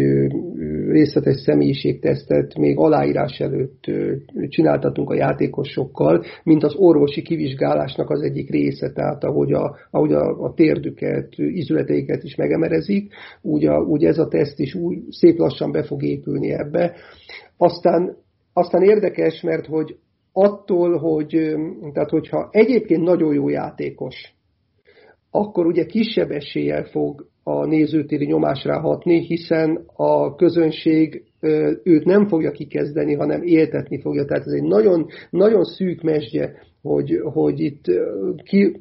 részletes 0.88 1.40
személyiségtesztet 1.42 2.58
még 2.58 2.78
aláírás 2.78 3.40
előtt 3.40 3.84
csináltatunk 4.48 5.10
a 5.10 5.16
játékosokkal, 5.16 6.24
mint 6.44 6.64
az 6.64 6.76
orvosi 6.76 7.22
kivizsgálásnak 7.22 8.10
az 8.10 8.22
egyik 8.22 8.50
része, 8.50 8.92
tehát 8.92 9.24
ahogy 9.24 9.52
a, 9.52 9.76
ahogy 9.92 10.14
a, 10.14 10.44
a 10.44 10.54
térdüket, 10.54 11.34
izületeiket 11.38 12.24
is 12.24 12.36
megemerezik, 12.36 13.14
úgy, 13.42 13.66
a, 13.66 13.78
úgy 13.78 14.04
ez 14.04 14.18
a 14.18 14.28
teszt 14.28 14.60
is 14.60 14.76
úgy 14.76 14.98
szép 15.10 15.38
lassan 15.38 15.72
be 15.72 15.84
fog 15.84 16.04
épülni 16.04 16.52
ebbe. 16.52 16.96
Aztán, 17.58 18.18
aztán 18.54 18.84
érdekes, 18.84 19.42
mert 19.42 19.66
hogy 19.66 19.98
attól, 20.32 20.98
hogy 20.98 21.56
tehát 21.94 22.10
hogyha 22.10 22.50
egyébként 22.52 23.02
nagyon 23.02 23.34
jó 23.34 23.50
játékos, 23.50 24.34
akkor 25.32 25.66
ugye 25.66 25.86
kisebb 25.86 26.32
eséllyel 26.32 26.84
fog 26.84 27.28
a 27.44 27.66
nézőtéri 27.66 28.26
nyomásra 28.26 28.80
hatni, 28.80 29.20
hiszen 29.26 29.84
a 29.96 30.36
közönség 30.36 31.24
őt 31.84 32.06
nem 32.06 32.28
fogja 32.28 32.52
kikezdeni, 32.52 33.14
hanem 33.14 33.42
éltetni 33.44 34.02
fogja. 34.02 34.26
Tehát 34.26 34.46
ez 34.46 34.54
egy 34.54 34.64
nagyon, 34.64 35.06
nagyon 35.30 35.64
szűk 35.64 36.02
mesdje, 36.02 36.56
hogy, 36.84 37.20
hogy 37.24 37.60
itt 37.60 37.84
ki, 38.44 38.78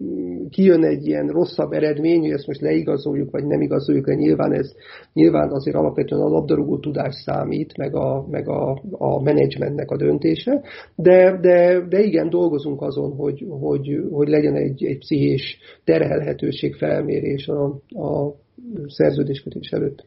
kijön 0.50 0.84
egy 0.84 1.06
ilyen 1.06 1.28
rosszabb 1.28 1.72
eredmény, 1.72 2.20
hogy 2.20 2.30
ezt 2.30 2.46
most 2.46 2.60
leigazoljuk, 2.60 3.30
vagy 3.30 3.46
nem 3.46 3.60
igazoljuk 3.60 4.06
de 4.06 4.14
nyilván 4.14 4.52
ez 4.52 4.72
nyilván 5.12 5.50
azért 5.50 5.76
alapvetően 5.76 6.22
a 6.22 6.28
labdarúgó 6.28 6.78
tudás 6.78 7.14
számít, 7.14 7.76
meg 7.76 7.94
a, 7.94 8.26
meg 8.30 8.48
a, 8.48 8.82
a 8.90 9.22
menedzsmentnek 9.22 9.90
a 9.90 9.96
döntése, 9.96 10.62
de, 10.94 11.38
de, 11.40 11.86
de 11.88 12.00
igen, 12.00 12.28
dolgozunk 12.28 12.82
azon, 12.82 13.12
hogy, 13.16 13.46
hogy, 13.48 14.00
hogy 14.10 14.28
legyen 14.28 14.54
egy, 14.54 14.84
egy 14.84 14.98
pszichés 14.98 15.58
terhelhetőség 15.84 16.74
felmérés 16.74 17.48
a, 17.48 17.64
a 17.88 18.34
szerződéskötés 18.86 19.70
előtt. 19.70 20.04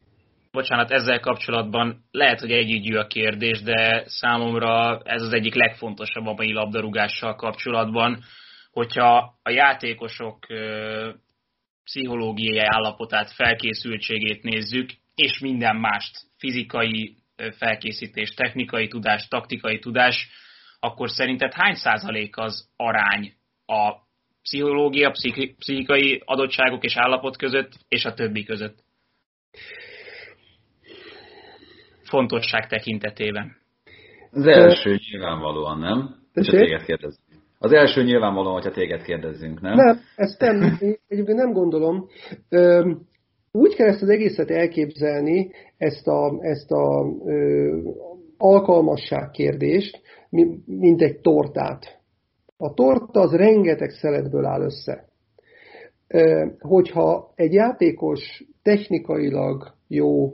Bocsánat, 0.52 0.92
ezzel 0.92 1.20
kapcsolatban 1.20 2.04
lehet, 2.12 2.40
hogy 2.40 2.52
együgyű 2.52 2.96
a 2.96 3.08
kérdés, 3.08 3.62
de 3.62 4.04
számomra 4.06 5.02
ez 5.04 5.22
az 5.22 5.34
egyik 5.34 5.56
legfontosabb 5.56 6.26
a 6.26 6.34
mai 6.34 6.54
labdarúgással 6.54 7.36
kapcsolatban, 7.36 8.24
hogyha 8.72 9.40
a 9.44 9.50
játékosok 9.50 10.46
pszichológiai 11.84 12.58
állapotát, 12.58 13.32
felkészültségét 13.32 14.44
nézzük, 14.44 14.90
és 15.16 15.40
minden 15.40 15.76
mást, 15.76 16.18
fizikai 16.38 17.16
felkészítés, 17.58 18.34
technikai 18.34 18.88
tudás, 18.88 19.28
taktikai 19.28 19.80
tudás, 19.80 20.30
akkor 20.80 21.10
szerinted 21.10 21.54
hány 21.54 21.74
százalék 21.76 22.38
az 22.38 22.70
arány 22.76 23.34
a 23.66 24.05
pszichológia, 24.46 25.12
pszichikai 25.58 26.22
adottságok 26.26 26.84
és 26.84 26.98
állapot 26.98 27.38
között, 27.38 27.72
és 27.88 28.06
a 28.06 28.14
többi 28.14 28.44
között? 28.44 28.84
fontosság 32.06 32.68
tekintetében? 32.68 33.56
Az 34.32 34.48
első 34.48 35.00
nyilvánvalóan, 35.12 35.80
nem? 35.80 36.16
Téged 36.34 36.84
kérdezzünk. 36.84 37.24
Az 37.60 37.72
első 37.72 38.04
nyilvánvalóan, 38.04 38.54
hogyha 38.54 38.72
téged 38.72 39.02
kérdezzünk, 39.02 39.62
nem? 39.62 39.76
Nem, 39.76 40.00
ezt 40.16 40.40
nem, 40.40 40.78
egyébként 41.08 41.38
nem 41.38 41.52
gondolom. 41.52 42.08
Úgy 43.52 43.76
kell 43.76 43.88
ezt 43.88 44.02
az 44.02 44.10
egészet 44.10 44.50
elképzelni, 44.50 45.52
ezt 45.78 46.08
a, 46.08 46.38
ezt 46.40 46.72
a 46.72 47.06
ö, 47.26 47.78
alkalmasság 48.38 49.30
kérdést, 49.30 50.02
mint 50.66 51.02
egy 51.02 51.20
tortát. 51.20 51.95
A 52.58 52.74
torta 52.74 53.20
az 53.20 53.32
rengeteg 53.32 53.90
szeletből 53.90 54.46
áll 54.46 54.62
össze. 54.62 55.08
Hogyha 56.60 57.32
egy 57.36 57.54
játékos 57.54 58.44
technikailag 58.62 59.74
jó, 59.88 60.34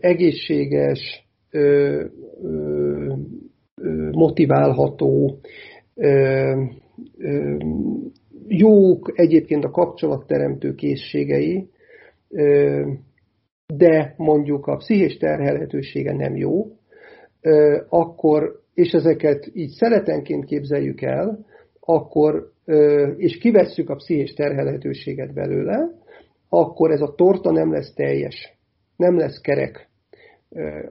egészséges, 0.00 1.28
motiválható, 4.10 5.38
jók 8.46 9.12
egyébként 9.14 9.64
a 9.64 9.70
kapcsolatteremtő 9.70 10.74
készségei, 10.74 11.70
de 13.66 14.14
mondjuk 14.16 14.66
a 14.66 14.76
pszichés 14.76 15.16
terhelhetősége 15.16 16.12
nem 16.12 16.36
jó, 16.36 16.66
akkor, 17.88 18.57
és 18.78 18.92
ezeket 18.92 19.50
így 19.54 19.70
szeletenként 19.70 20.44
képzeljük 20.44 21.00
el, 21.00 21.46
akkor, 21.80 22.52
és 23.16 23.38
kivesszük 23.38 23.90
a 23.90 23.94
pszichés 23.94 24.32
terhelhetőséget 24.32 25.32
belőle, 25.34 25.90
akkor 26.48 26.90
ez 26.90 27.00
a 27.00 27.14
torta 27.14 27.50
nem 27.50 27.72
lesz 27.72 27.92
teljes 27.94 28.58
nem 28.98 29.16
lesz 29.16 29.40
kerek, 29.40 29.88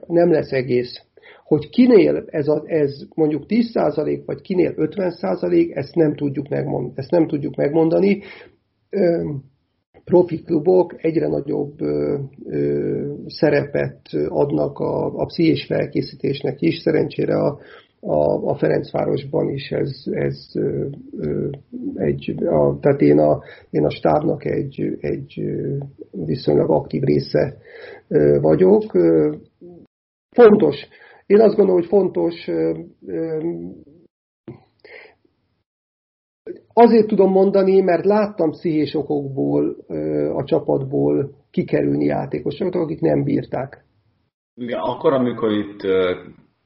nem 0.06 0.30
lesz 0.30 0.52
egész. 0.52 1.02
hogy 1.44 1.68
kinél 1.68 2.24
ez, 2.26 2.48
a, 2.48 2.62
ez 2.66 3.06
mondjuk 3.14 3.44
10% 3.48 4.22
vagy 4.26 4.40
kinél 4.40 4.74
50%, 4.76 5.76
ezt 5.76 5.94
nem 5.94 6.14
tudjuk, 6.14 6.48
megmond, 6.48 6.92
ezt 6.94 7.10
nem 7.10 7.26
tudjuk 7.26 7.56
megmondani. 7.56 8.22
Profi 10.08 10.42
klubok 10.42 11.04
egyre 11.04 11.28
nagyobb 11.28 11.80
ö, 11.80 12.18
ö, 12.44 13.12
szerepet 13.26 14.00
adnak 14.28 14.78
a, 14.78 15.20
a 15.20 15.24
pszichés 15.24 15.64
felkészítésnek 15.64 16.60
is. 16.60 16.78
Szerencsére 16.78 17.36
a, 17.36 17.58
a, 18.00 18.48
a 18.48 18.54
Ferencvárosban 18.54 19.48
is 19.48 19.70
ez, 19.70 20.02
ez 20.10 20.50
ö, 20.54 20.86
ö, 21.18 21.48
egy, 21.94 22.44
a, 22.44 22.78
tehát 22.80 23.00
én 23.00 23.18
a, 23.18 23.42
én 23.70 23.84
a 23.84 23.90
stábnak 23.90 24.44
egy, 24.44 24.96
egy 25.00 25.42
viszonylag 26.10 26.70
aktív 26.70 27.02
része 27.02 27.56
ö, 28.08 28.38
vagyok. 28.40 28.96
Fontos, 30.30 30.76
én 31.26 31.40
azt 31.40 31.56
gondolom, 31.56 31.80
hogy 31.80 31.88
fontos 31.88 32.48
Azért 36.80 37.06
tudom 37.06 37.30
mondani, 37.30 37.80
mert 37.80 38.04
láttam 38.04 38.50
pszichés 38.50 38.94
okokból 38.94 39.76
a 40.36 40.44
csapatból 40.44 41.30
kikerülni 41.50 42.04
játékosokat, 42.04 42.74
akik 42.74 43.00
nem 43.00 43.24
bírták. 43.24 43.84
Igen, 44.54 44.78
akkor, 44.78 45.12
amikor 45.12 45.52
itt 45.52 45.82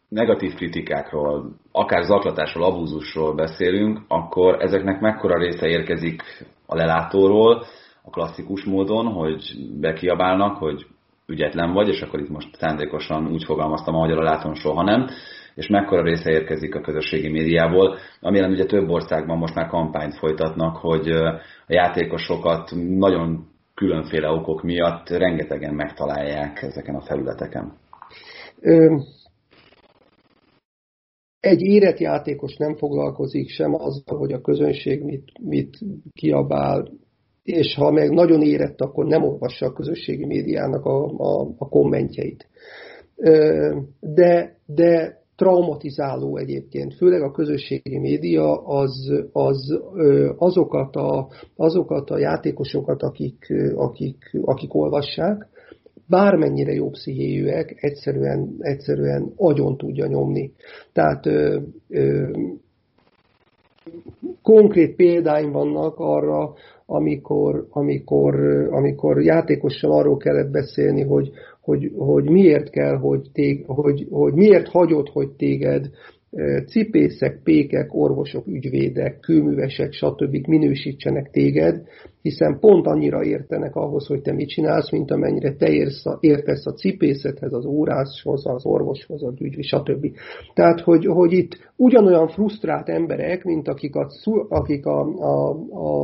negatív 0.08 0.54
kritikákról, 0.54 1.50
akár 1.72 2.02
zaklatásról, 2.02 2.64
abúzusról 2.64 3.34
beszélünk, 3.34 4.00
akkor 4.08 4.62
ezeknek 4.62 5.00
mekkora 5.00 5.38
része 5.38 5.66
érkezik 5.66 6.22
a 6.66 6.76
lelátóról, 6.76 7.62
a 8.02 8.10
klasszikus 8.10 8.64
módon, 8.64 9.06
hogy 9.06 9.42
bekiabálnak, 9.80 10.56
hogy 10.56 10.86
ügyetlen 11.26 11.72
vagy, 11.72 11.88
és 11.88 12.00
akkor 12.00 12.20
itt 12.20 12.30
most 12.30 12.56
szándékosan 12.56 13.26
úgy 13.26 13.44
fogalmaztam, 13.44 13.94
ahogy 13.94 14.10
a 14.10 14.22
látom 14.22 14.54
soha 14.54 14.82
nem, 14.82 15.08
és 15.54 15.68
mekkora 15.68 16.02
része 16.02 16.30
érkezik 16.30 16.74
a 16.74 16.80
közösségi 16.80 17.28
médiából, 17.28 17.96
amilyen 18.20 18.50
ugye 18.50 18.64
több 18.64 18.88
országban 18.88 19.38
most 19.38 19.54
már 19.54 19.66
kampányt 19.66 20.16
folytatnak, 20.18 20.76
hogy 20.76 21.10
a 21.10 21.40
játékosokat 21.66 22.70
nagyon 22.88 23.46
különféle 23.74 24.28
okok 24.28 24.62
miatt 24.62 25.08
rengetegen 25.08 25.74
megtalálják 25.74 26.62
ezeken 26.62 26.94
a 26.94 27.00
felületeken. 27.00 27.72
Egy 31.40 31.60
érett 31.60 31.98
játékos 31.98 32.56
nem 32.56 32.76
foglalkozik 32.76 33.48
sem 33.48 33.74
azzal, 33.74 34.18
hogy 34.18 34.32
a 34.32 34.40
közönség 34.40 35.02
mit, 35.02 35.32
mit 35.38 35.78
kiabál, 36.12 36.88
és 37.42 37.74
ha 37.74 37.90
meg 37.90 38.10
nagyon 38.10 38.42
érett, 38.42 38.80
akkor 38.80 39.06
nem 39.06 39.22
olvassa 39.22 39.66
a 39.66 39.72
közösségi 39.72 40.26
médiának 40.26 40.84
a, 40.84 41.04
a, 41.04 41.54
a 41.58 41.68
kommentjeit. 41.68 42.48
De, 44.00 44.56
de 44.66 45.21
traumatizáló 45.42 46.36
egyébként, 46.36 46.94
főleg 46.94 47.22
a 47.22 47.30
közösségi 47.30 47.98
média 47.98 48.66
az, 48.66 49.12
az 49.32 49.80
azokat, 50.36 50.96
a, 50.96 51.28
azokat 51.56 52.10
a 52.10 52.18
játékosokat, 52.18 53.02
akik, 53.02 53.52
akik, 53.74 54.38
akik 54.42 54.74
olvassák, 54.74 55.48
bármennyire 56.08 56.72
jó 56.72 56.90
pszichéjűek, 56.90 57.74
egyszerűen, 57.80 58.56
egyszerűen 58.58 59.32
agyon 59.36 59.76
tudja 59.76 60.06
nyomni. 60.06 60.52
Tehát 60.92 61.26
ö, 61.26 61.60
ö, 61.88 62.30
konkrét 64.42 64.96
példáim 64.96 65.52
vannak 65.52 65.94
arra, 65.98 66.54
amikor, 66.86 67.66
amikor, 67.70 68.34
amikor 68.70 69.22
játékossal 69.22 69.92
arról 69.92 70.16
kellett 70.16 70.50
beszélni, 70.50 71.02
hogy, 71.02 71.30
hogy, 71.60 71.92
hogy 71.96 72.30
miért 72.30 72.70
kell, 72.70 72.96
hogy, 72.96 73.30
tég, 73.32 73.64
hogy, 73.66 74.06
hogy 74.10 74.32
miért 74.32 74.68
hagyod, 74.68 75.08
hogy 75.08 75.30
téged 75.30 75.90
cipészek, 76.66 77.40
pékek, 77.44 77.94
orvosok, 77.94 78.46
ügyvédek, 78.46 79.20
kőművesek, 79.20 79.92
stb. 79.92 80.46
minősítsenek 80.46 81.30
téged, 81.30 81.82
hiszen 82.22 82.58
pont 82.60 82.86
annyira 82.86 83.24
értenek 83.24 83.76
ahhoz, 83.76 84.06
hogy 84.06 84.22
te 84.22 84.32
mit 84.32 84.48
csinálsz, 84.48 84.90
mint 84.90 85.10
amennyire 85.10 85.54
te 85.54 85.68
érsz 85.68 86.06
a, 86.06 86.18
értesz 86.20 86.66
a 86.66 86.72
cipészethez, 86.72 87.52
az 87.52 87.64
óráshoz, 87.64 88.46
az 88.46 88.66
orvoshoz, 88.66 89.22
az 89.22 89.34
ügyvéd, 89.40 89.64
stb. 89.64 90.06
Tehát, 90.54 90.80
hogy, 90.80 91.06
hogy 91.06 91.32
itt 91.32 91.72
ugyanolyan 91.76 92.28
frusztrált 92.28 92.88
emberek, 92.88 93.44
mint 93.44 93.68
akik 93.68 93.94
a, 93.94 94.08
akik 94.48 94.86
a, 94.86 95.00
a, 95.00 95.50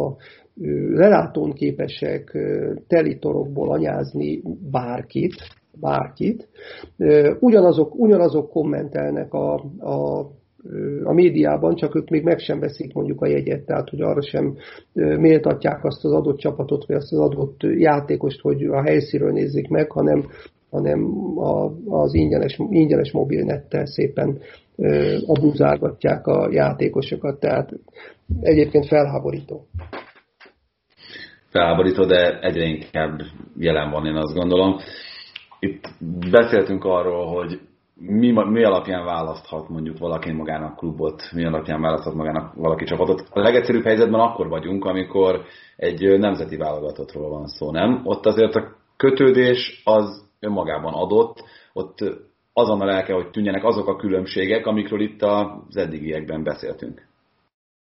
a 0.07 0.17
lelátón 0.93 1.53
képesek 1.53 2.39
telitorokból 2.87 3.71
anyázni 3.71 4.43
bárkit, 4.71 5.35
bárkit. 5.81 6.49
Ugyanazok, 7.41 7.95
ugyanazok 7.95 8.51
kommentelnek 8.51 9.35
a, 9.35 9.55
a, 9.79 10.19
a 11.05 11.13
médiában, 11.13 11.75
csak 11.75 11.95
ők 11.95 12.09
még 12.09 12.23
meg 12.23 12.39
sem 12.39 12.61
veszik 12.61 12.95
mondjuk 12.95 13.21
a 13.21 13.27
jegyet, 13.27 13.67
tehát 13.67 13.89
hogy 13.89 14.01
arra 14.01 14.23
sem 14.23 14.57
méltatják 14.93 15.85
azt 15.85 16.05
az 16.05 16.13
adott 16.13 16.39
csapatot, 16.39 16.87
vagy 16.87 16.97
azt 16.97 17.13
az 17.13 17.19
adott 17.19 17.63
játékost, 17.63 18.41
hogy 18.41 18.65
a 18.65 18.83
helyszínről 18.83 19.33
nézzék 19.33 19.69
meg, 19.69 19.91
hanem, 19.91 20.27
hanem 20.71 21.05
a, 21.39 21.73
az 21.89 22.15
ingyenes, 22.15 22.59
ingyenes 22.71 23.13
mobilnettel 23.13 23.87
szépen 23.87 24.39
abuzálgatják 25.27 26.27
a 26.27 26.49
játékosokat, 26.51 27.41
tehát 27.41 27.73
egyébként 28.41 28.87
felháborító 28.87 29.67
felháborító, 31.51 32.05
de 32.05 32.41
egyre 32.41 32.65
inkább 32.65 33.21
jelen 33.59 33.91
van, 33.91 34.07
én 34.07 34.17
azt 34.17 34.35
gondolom. 34.35 34.79
Itt 35.59 35.89
beszéltünk 36.31 36.85
arról, 36.85 37.27
hogy 37.27 37.61
mi, 37.95 38.31
mi 38.31 38.65
alapján 38.65 39.05
választhat 39.05 39.69
mondjuk 39.69 39.99
valaki 39.99 40.33
magának 40.33 40.77
klubot, 40.77 41.23
mi 41.33 41.45
alapján 41.45 41.81
választhat 41.81 42.15
magának 42.15 42.55
valaki 42.55 42.85
csapatot. 42.85 43.29
A 43.31 43.41
legegyszerűbb 43.41 43.85
helyzetben 43.85 44.21
akkor 44.21 44.49
vagyunk, 44.49 44.85
amikor 44.85 45.45
egy 45.77 46.19
nemzeti 46.19 46.57
válogatottról 46.57 47.29
van 47.29 47.47
szó, 47.47 47.71
nem? 47.71 48.01
Ott 48.05 48.27
azért 48.27 48.55
a 48.55 48.77
kötődés 48.97 49.83
az 49.85 50.27
önmagában 50.41 50.95
adott, 50.95 51.45
ott 51.73 51.99
azonnal 52.53 52.91
el 52.91 53.03
kell, 53.03 53.17
hogy 53.17 53.31
tűnjenek 53.31 53.65
azok 53.65 53.89
a 53.89 53.97
különbségek, 53.97 54.67
amikről 54.67 55.01
itt 55.01 55.23
az 55.23 55.77
eddigiekben 55.77 56.43
beszéltünk. 56.43 57.07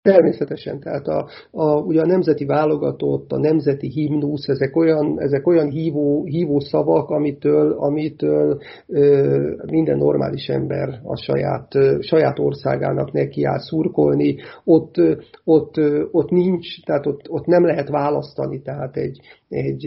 Természetesen, 0.02 0.80
tehát 0.80 1.06
a, 1.06 1.28
a, 1.50 1.80
ugye 1.80 2.00
a 2.00 2.06
nemzeti 2.06 2.44
válogatott, 2.44 3.32
a 3.32 3.38
nemzeti 3.38 3.88
himnusz, 3.88 4.48
ezek 4.48 4.76
olyan, 4.76 5.20
ezek 5.20 5.46
olyan 5.46 5.70
hívó, 5.70 6.24
hívó 6.24 6.60
szavak, 6.60 7.08
amitől, 7.10 7.72
amitől 7.72 8.60
ö, 8.86 9.54
minden 9.70 9.98
normális 9.98 10.48
ember 10.48 11.00
a 11.02 11.16
saját, 11.16 11.74
ö, 11.74 11.96
saját 12.00 12.38
országának 12.38 13.12
neki 13.12 13.44
áll 13.44 13.58
szurkolni. 13.58 14.36
Ott, 14.64 14.96
ö, 14.96 15.14
ott, 15.44 15.76
ö, 15.76 16.04
ott 16.10 16.30
nincs, 16.30 16.84
tehát 16.84 17.06
ott, 17.06 17.30
ott 17.30 17.46
nem 17.46 17.64
lehet 17.64 17.88
választani, 17.88 18.62
tehát 18.62 18.96
egy, 18.96 19.20
egy, 19.48 19.86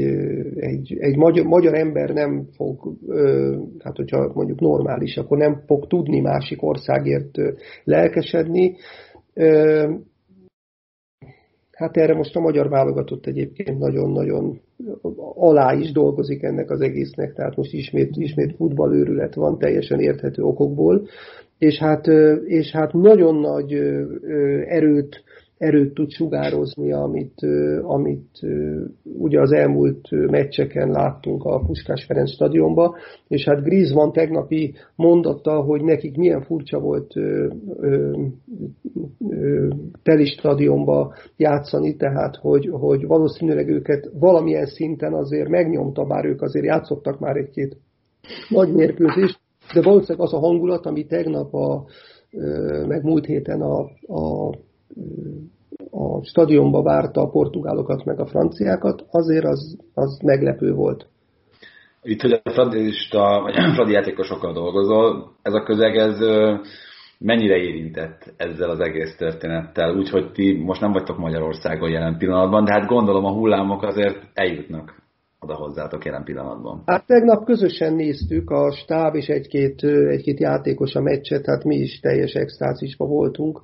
egy, 0.56 0.98
egy 1.00 1.16
magyar, 1.16 1.46
magyar 1.46 1.74
ember 1.74 2.10
nem 2.10 2.48
fog, 2.56 2.94
hát 3.84 3.96
hogyha 3.96 4.32
mondjuk 4.34 4.60
normális, 4.60 5.18
akkor 5.18 5.38
nem 5.38 5.62
fog 5.66 5.88
tudni 5.88 6.20
másik 6.20 6.64
országért 6.64 7.38
lelkesedni. 7.84 8.76
Hát 11.72 11.98
erre 11.98 12.14
most 12.14 12.36
a 12.36 12.40
magyar 12.40 12.70
válogatott 12.70 13.26
egyébként 13.26 13.80
nagyon-nagyon 13.80 14.60
alá 15.36 15.74
is 15.74 15.92
dolgozik 15.92 16.44
ennek 16.44 16.70
az 16.70 16.82
egésznek, 16.82 17.34
tehát 17.34 17.56
most 17.56 17.74
ismét, 17.74 18.18
ismét 18.18 18.56
futballőrület 18.56 19.36
van 19.36 19.58
teljesen 19.58 20.00
érthető 20.00 20.44
okokból, 20.44 21.08
és 21.58 21.78
hát, 21.78 22.08
és 22.46 22.72
hát 22.72 22.94
nagyon 22.94 23.36
nagy 23.36 23.74
erőt 24.68 25.24
erőt 25.66 25.94
tud 25.94 26.10
sugározni, 26.10 26.92
amit, 26.92 27.48
amit 27.82 28.40
ugye 29.04 29.42
az 29.42 29.52
elmúlt 29.52 30.12
meccseken 30.12 30.90
láttunk 30.90 31.44
a 31.44 31.60
Puskás 31.60 32.06
Ferenc 32.06 32.32
stadionba, 32.32 32.96
és 33.28 33.44
hát 33.46 33.64
Griezmann 33.64 34.12
tegnapi 34.12 34.74
mondatta, 34.96 35.62
hogy 35.62 35.82
nekik 35.82 36.18
milyen 36.18 36.42
furcsa 36.42 36.80
volt 36.80 37.14
teli 40.04 40.26
stadionba 40.26 41.14
játszani, 41.38 41.96
tehát 41.96 42.36
hogy, 42.36 42.70
hogy 42.72 43.08
valószínűleg 43.08 43.70
őket 43.70 44.10
valamilyen 44.20 44.66
szinten 44.66 45.14
azért 45.14 45.50
megnyomta, 45.50 46.06
bár 46.06 46.26
ők 46.26 46.42
azért 46.42 46.66
játszottak 46.66 47.20
már 47.20 47.36
egy-két 47.36 47.78
nagy 48.50 48.74
mérkőzést, 48.74 49.40
de 49.74 49.82
valószínűleg 49.82 50.28
az 50.28 50.34
a 50.34 50.40
hangulat, 50.40 50.86
ami 50.86 51.06
tegnap 51.06 51.54
a, 51.54 51.86
meg 52.88 53.04
múlt 53.04 53.26
héten 53.26 53.62
a, 53.62 53.80
a 54.08 54.54
a 55.92 56.24
stadionba 56.24 56.82
várta 56.82 57.22
a 57.22 57.30
portugálokat 57.30 58.06
meg 58.06 58.20
a 58.20 58.26
franciákat, 58.26 59.06
azért 59.12 59.46
az, 59.46 59.78
az 59.94 60.20
meglepő 60.24 60.74
volt. 60.74 61.08
Itt, 62.02 62.22
hogy 62.22 62.42
a 62.44 62.50
fradista, 62.50 63.40
vagy 63.44 63.56
a 63.56 63.74
fradi 63.74 63.92
játékosokkal 63.92 64.54
dolgozol, 64.54 65.32
ez 65.42 65.54
a 65.54 65.64
közeg, 65.64 65.96
ez 65.96 66.20
mennyire 67.20 67.58
érintett 67.58 68.34
ezzel 68.38 68.70
az 68.70 68.80
egész 68.80 69.16
történettel, 69.16 69.96
úgyhogy 69.96 70.32
ti 70.32 70.62
most 70.64 70.82
nem 70.82 70.92
vagytok 70.92 71.18
Magyarországon 71.18 71.90
jelen 71.90 72.18
pillanatban, 72.18 72.66
de 72.66 72.72
hát 72.72 72.88
gondolom 72.88 73.26
a 73.26 73.34
hullámok 73.34 73.84
azért 73.84 74.18
eljutnak 74.34 75.04
oda 75.40 75.56
hozzátok 75.56 76.06
jelen 76.06 76.24
pillanatban? 76.24 76.82
Hát 76.86 77.06
tegnap 77.06 77.46
közösen 77.46 77.94
néztük 77.94 78.50
a 78.50 78.72
stáb 78.72 79.16
és 79.16 79.28
egy-két, 79.28 79.84
egy-két 79.84 80.40
játékos 80.40 80.96
a 80.96 81.02
meccset, 81.02 81.46
hát 81.46 81.64
mi 81.64 81.76
is 81.76 82.00
teljes 82.00 82.34
extázisban 82.34 83.08
voltunk. 83.08 83.62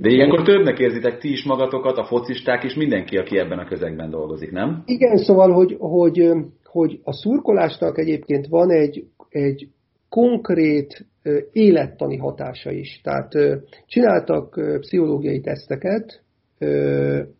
De 0.00 0.08
ilyenkor 0.08 0.42
többnek 0.42 0.78
érzitek 0.78 1.18
ti 1.18 1.30
is 1.30 1.44
magatokat, 1.44 1.96
a 1.96 2.04
focisták 2.04 2.64
is, 2.64 2.74
mindenki, 2.74 3.16
aki 3.16 3.38
ebben 3.38 3.58
a 3.58 3.68
közegben 3.68 4.10
dolgozik, 4.10 4.50
nem? 4.50 4.82
Igen, 4.86 5.16
szóval, 5.16 5.52
hogy, 5.52 5.76
hogy, 5.78 6.32
hogy 6.64 7.00
a 7.02 7.12
szurkolásnak 7.12 7.98
egyébként 7.98 8.46
van 8.46 8.70
egy, 8.70 9.04
egy 9.28 9.68
konkrét 10.08 11.06
élettani 11.52 12.16
hatása 12.16 12.70
is. 12.70 13.00
Tehát 13.02 13.32
csináltak 13.86 14.60
pszichológiai 14.80 15.40
teszteket, 15.40 16.22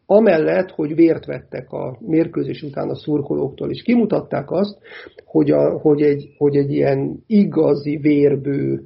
amellett, 0.06 0.70
hogy 0.70 0.94
vért 0.94 1.26
vettek 1.26 1.72
a 1.72 1.98
mérkőzés 2.00 2.62
után 2.62 2.88
a 2.88 2.94
szurkolóktól, 2.94 3.70
és 3.70 3.82
kimutatták 3.82 4.50
azt, 4.50 4.78
hogy, 5.24 5.50
a, 5.50 5.78
hogy, 5.78 6.02
egy, 6.02 6.34
hogy 6.38 6.56
egy 6.56 6.72
ilyen 6.72 7.22
igazi 7.26 7.96
vérbő 7.96 8.82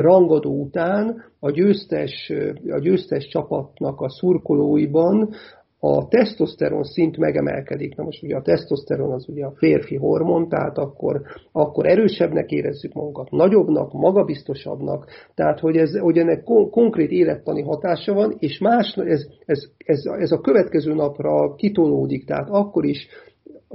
rangadó 0.00 0.60
után 0.60 1.24
a 1.40 1.50
győztes, 1.50 2.32
a 2.70 2.78
győztes 2.78 3.28
csapatnak 3.28 4.00
a 4.00 4.08
szurkolóiban 4.08 5.34
a 5.84 6.08
tesztoszteron 6.08 6.82
szint 6.82 7.16
megemelkedik. 7.16 7.96
Na 7.96 8.04
most 8.04 8.22
ugye 8.22 8.36
a 8.36 8.42
tesztoszteron 8.42 9.12
az 9.12 9.28
ugye 9.28 9.44
a 9.44 9.52
férfi 9.56 9.96
hormon, 9.96 10.48
tehát 10.48 10.78
akkor, 10.78 11.22
akkor 11.52 11.86
erősebbnek 11.86 12.50
érezzük 12.50 12.92
magunkat, 12.92 13.30
nagyobbnak, 13.30 13.92
magabiztosabbnak, 13.92 15.06
tehát 15.34 15.60
hogy, 15.60 15.76
ez, 15.76 15.98
hogy 15.98 16.18
ennek 16.18 16.42
kon- 16.42 16.70
konkrét 16.70 17.10
élettani 17.10 17.62
hatása 17.62 18.12
van, 18.12 18.36
és 18.38 18.58
más, 18.58 18.96
ez, 18.96 19.26
ez, 19.46 19.64
ez, 19.84 20.02
ez 20.18 20.32
a 20.32 20.40
következő 20.40 20.94
napra 20.94 21.54
kitolódik, 21.54 22.24
tehát 22.26 22.48
akkor 22.50 22.84
is 22.84 23.06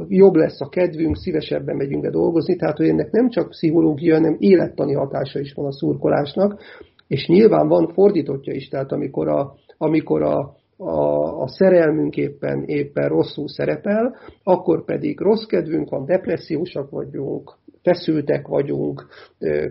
jobb 0.08 0.36
lesz 0.36 0.62
a 0.62 0.70
kedvünk, 0.70 1.16
szívesebben 1.16 1.76
megyünk 1.76 2.02
be 2.02 2.10
dolgozni, 2.10 2.56
tehát 2.56 2.78
hogy 2.78 2.88
ennek 2.88 3.12
nem 3.12 3.30
csak 3.30 3.50
pszichológia, 3.50 4.16
hanem 4.16 4.36
élettani 4.40 4.94
hatása 4.94 5.40
is 5.40 5.54
van 5.54 5.66
a 5.66 5.72
szurkolásnak, 5.72 6.62
és 7.08 7.28
nyilván 7.28 7.68
van 7.68 7.88
fordítottja 7.94 8.54
is, 8.54 8.68
tehát 8.68 8.92
amikor 8.92 9.28
a, 9.28 9.54
amikor 9.78 10.22
a, 10.22 10.56
a, 10.78 11.42
a 11.42 11.48
szerelmünk 11.48 12.18
éppen, 12.18 12.64
éppen 12.64 13.08
rosszul 13.08 13.48
szerepel, 13.48 14.16
akkor 14.44 14.86
pedig 14.86 15.20
rossz 15.20 15.46
kedvünk 15.46 15.90
van, 15.90 16.06
depressziósak 16.06 16.90
vagyunk, 16.90 17.58
feszültek 17.82 18.48
vagyunk, 18.48 19.08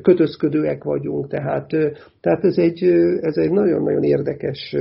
kötözködőek 0.02 0.84
vagyunk, 0.84 1.28
tehát, 1.28 1.66
tehát 2.20 2.44
ez 2.44 2.58
egy, 2.58 2.82
ez 3.20 3.36
egy 3.36 3.50
nagyon-nagyon 3.50 4.02
érdekes, 4.02 4.76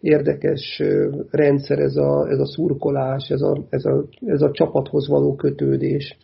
érdekes 0.00 0.82
rendszer 1.30 1.78
ez 1.78 1.96
a, 1.96 2.28
ez 2.28 2.38
a 2.38 2.46
szurkolás, 2.46 3.28
ez 3.28 3.40
a, 3.40 3.56
ez, 3.70 3.84
a, 3.84 4.04
ez 4.26 4.42
a 4.42 4.50
csapathoz 4.50 5.08
való 5.08 5.34
kötődés. 5.34 6.16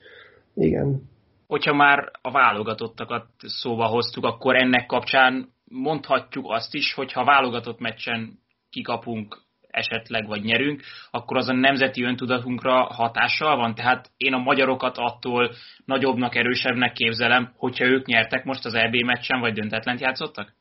Igen. 0.54 1.02
Hogyha 1.46 1.74
már 1.74 2.10
a 2.22 2.30
válogatottakat 2.30 3.26
szóba 3.38 3.86
hoztuk, 3.86 4.24
akkor 4.24 4.56
ennek 4.56 4.86
kapcsán 4.86 5.48
mondhatjuk 5.64 6.44
azt 6.48 6.74
is, 6.74 6.94
hogy 6.94 7.12
ha 7.12 7.24
válogatott 7.24 7.80
meccsen 7.80 8.38
kikapunk 8.70 9.44
esetleg, 9.76 10.26
vagy 10.26 10.42
nyerünk, 10.42 10.80
akkor 11.10 11.36
az 11.36 11.48
a 11.48 11.52
nemzeti 11.52 12.02
öntudatunkra 12.02 12.72
hatással 12.72 13.56
van. 13.56 13.74
Tehát 13.74 14.10
én 14.16 14.32
a 14.32 14.38
magyarokat 14.38 14.96
attól 14.98 15.50
nagyobbnak, 15.84 16.34
erősebbnek 16.34 16.92
képzelem, 16.92 17.52
hogyha 17.56 17.84
ők 17.84 18.06
nyertek 18.06 18.44
most 18.44 18.64
az 18.64 18.74
EB 18.74 18.94
meccsen, 18.94 19.40
vagy 19.40 19.52
döntetlent 19.52 20.00
játszottak? 20.00 20.54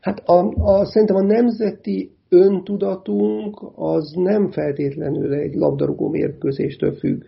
Hát 0.00 0.18
a, 0.18 0.48
a, 0.48 0.84
szerintem 0.84 1.16
a 1.16 1.22
nemzeti 1.22 2.10
öntudatunk 2.28 3.62
az 3.74 4.12
nem 4.16 4.50
feltétlenül 4.50 5.32
egy 5.32 5.54
labdarúgó 5.54 6.08
mérkőzéstől 6.08 6.94
függ. 6.94 7.22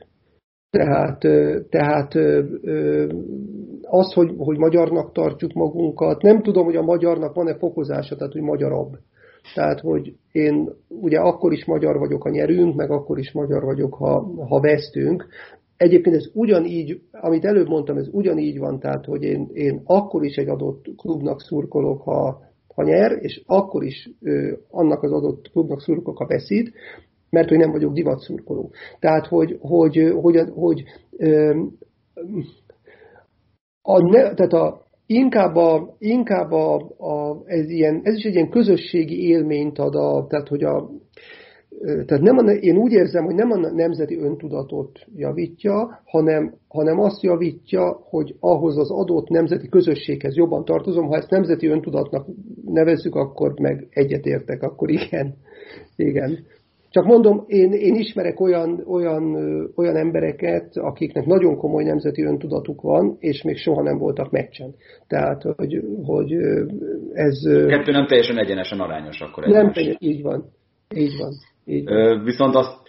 Tehát, 0.71 1.19
tehát 1.69 2.15
az, 3.83 4.13
hogy, 4.13 4.35
hogy 4.37 4.59
magyarnak 4.59 5.13
tartjuk 5.13 5.53
magunkat, 5.53 6.23
nem 6.23 6.43
tudom, 6.43 6.65
hogy 6.65 6.77
a 6.77 6.83
magyarnak 6.83 7.35
van-e 7.35 7.59
fokozása, 7.59 8.17
tehát 8.17 8.33
hogy 8.33 8.43
magyarabb. 8.43 8.99
Tehát, 9.55 9.81
hogy 9.81 10.15
én 10.33 10.71
ugye 10.89 11.19
akkor 11.19 11.53
is 11.53 11.65
magyar 11.65 11.99
vagyok, 11.99 12.23
ha 12.23 12.31
nyerünk, 12.31 12.75
meg 12.75 12.91
akkor 12.91 13.19
is 13.19 13.33
magyar 13.33 13.65
vagyok, 13.65 13.95
ha, 13.95 14.45
ha 14.49 14.61
vesztünk. 14.61 15.27
Egyébként 15.77 16.17
ez 16.17 16.31
ugyanígy, 16.35 17.01
amit 17.11 17.45
előbb 17.45 17.69
mondtam, 17.69 17.97
ez 17.97 18.09
ugyanígy 18.11 18.59
van, 18.59 18.79
tehát, 18.79 19.05
hogy 19.05 19.23
én, 19.23 19.49
én 19.53 19.81
akkor 19.85 20.25
is 20.25 20.37
egy 20.37 20.49
adott 20.49 20.85
klubnak 20.97 21.41
szurkolok, 21.41 22.03
ha, 22.03 22.41
ha 22.75 22.83
nyer, 22.83 23.19
és 23.21 23.43
akkor 23.47 23.85
is 23.85 24.11
ö, 24.21 24.53
annak 24.71 25.03
az 25.03 25.13
adott 25.13 25.51
klubnak 25.51 25.81
szurkolok, 25.81 26.19
ha 26.19 26.27
veszít, 26.27 26.73
mert 27.31 27.49
hogy 27.49 27.59
nem 27.59 27.71
vagyok 27.71 27.93
divatszurkoló. 27.93 28.71
Tehát, 28.99 29.27
hogy, 29.27 29.57
hogy, 29.61 30.13
hogy, 30.21 30.37
hogy, 30.37 30.51
hogy 30.55 30.85
ö, 31.17 31.61
a, 33.83 34.03
ne, 34.03 34.35
tehát 34.35 34.53
a, 34.53 34.82
inkább, 35.15 35.57
a, 35.57 35.97
inkább 35.99 36.53
a, 36.53 36.75
a, 36.99 37.43
ez, 37.45 37.71
ilyen, 37.71 38.01
ez 38.03 38.17
is 38.17 38.25
egy 38.25 38.35
ilyen 38.35 38.51
közösségi 38.51 39.27
élményt 39.27 39.79
ad, 39.79 39.95
a, 39.95 40.27
tehát 40.29 40.49
hogy 40.49 40.65
a, 40.65 40.91
tehát 42.07 42.23
nem 42.23 42.37
a, 42.39 42.51
én 42.51 42.77
úgy 42.77 42.93
érzem, 42.93 43.25
hogy 43.25 43.35
nem 43.35 43.51
a 43.51 43.57
nemzeti 43.57 44.19
öntudatot 44.19 45.07
javítja, 45.17 46.01
hanem, 46.05 46.55
hanem 46.69 46.99
azt 46.99 47.23
javítja, 47.23 48.01
hogy 48.03 48.37
ahhoz 48.41 48.79
az 48.79 48.91
adott 48.91 49.29
nemzeti 49.29 49.69
közösséghez 49.69 50.37
jobban 50.37 50.65
tartozom. 50.65 51.07
Ha 51.07 51.17
ezt 51.17 51.31
nemzeti 51.31 51.67
öntudatnak 51.67 52.27
nevezzük, 52.65 53.15
akkor 53.15 53.61
meg 53.61 53.87
egyetértek, 53.91 54.63
akkor 54.63 54.91
igen. 54.91 55.35
igen. 55.97 56.39
Csak 56.93 57.05
mondom, 57.05 57.45
én, 57.47 57.73
én 57.73 57.95
ismerek 57.95 58.41
olyan, 58.41 58.85
olyan, 58.87 59.35
olyan 59.77 59.97
embereket, 59.97 60.77
akiknek 60.77 61.27
nagyon 61.27 61.57
komoly 61.57 61.85
nemzeti 61.85 62.23
öntudatuk 62.23 62.81
van, 62.81 63.17
és 63.19 63.43
még 63.43 63.57
soha 63.57 63.83
nem 63.83 63.99
voltak 63.99 64.31
meccsen. 64.31 64.75
Tehát, 65.07 65.43
hogy, 65.57 65.81
hogy 66.05 66.33
ez... 67.13 67.43
Kettő 67.67 67.93
nem 67.93 68.07
teljesen 68.07 68.39
egyenesen 68.39 68.81
arányos 68.81 69.21
akkor 69.21 69.47
Nem, 69.47 69.73
teljesen, 69.73 69.99
így 70.01 70.23
van. 70.23 70.45
Így 70.95 71.17
van. 71.19 71.33
Így 71.65 71.85
van. 71.85 72.25
Viszont 72.25 72.55
azt 72.55 72.81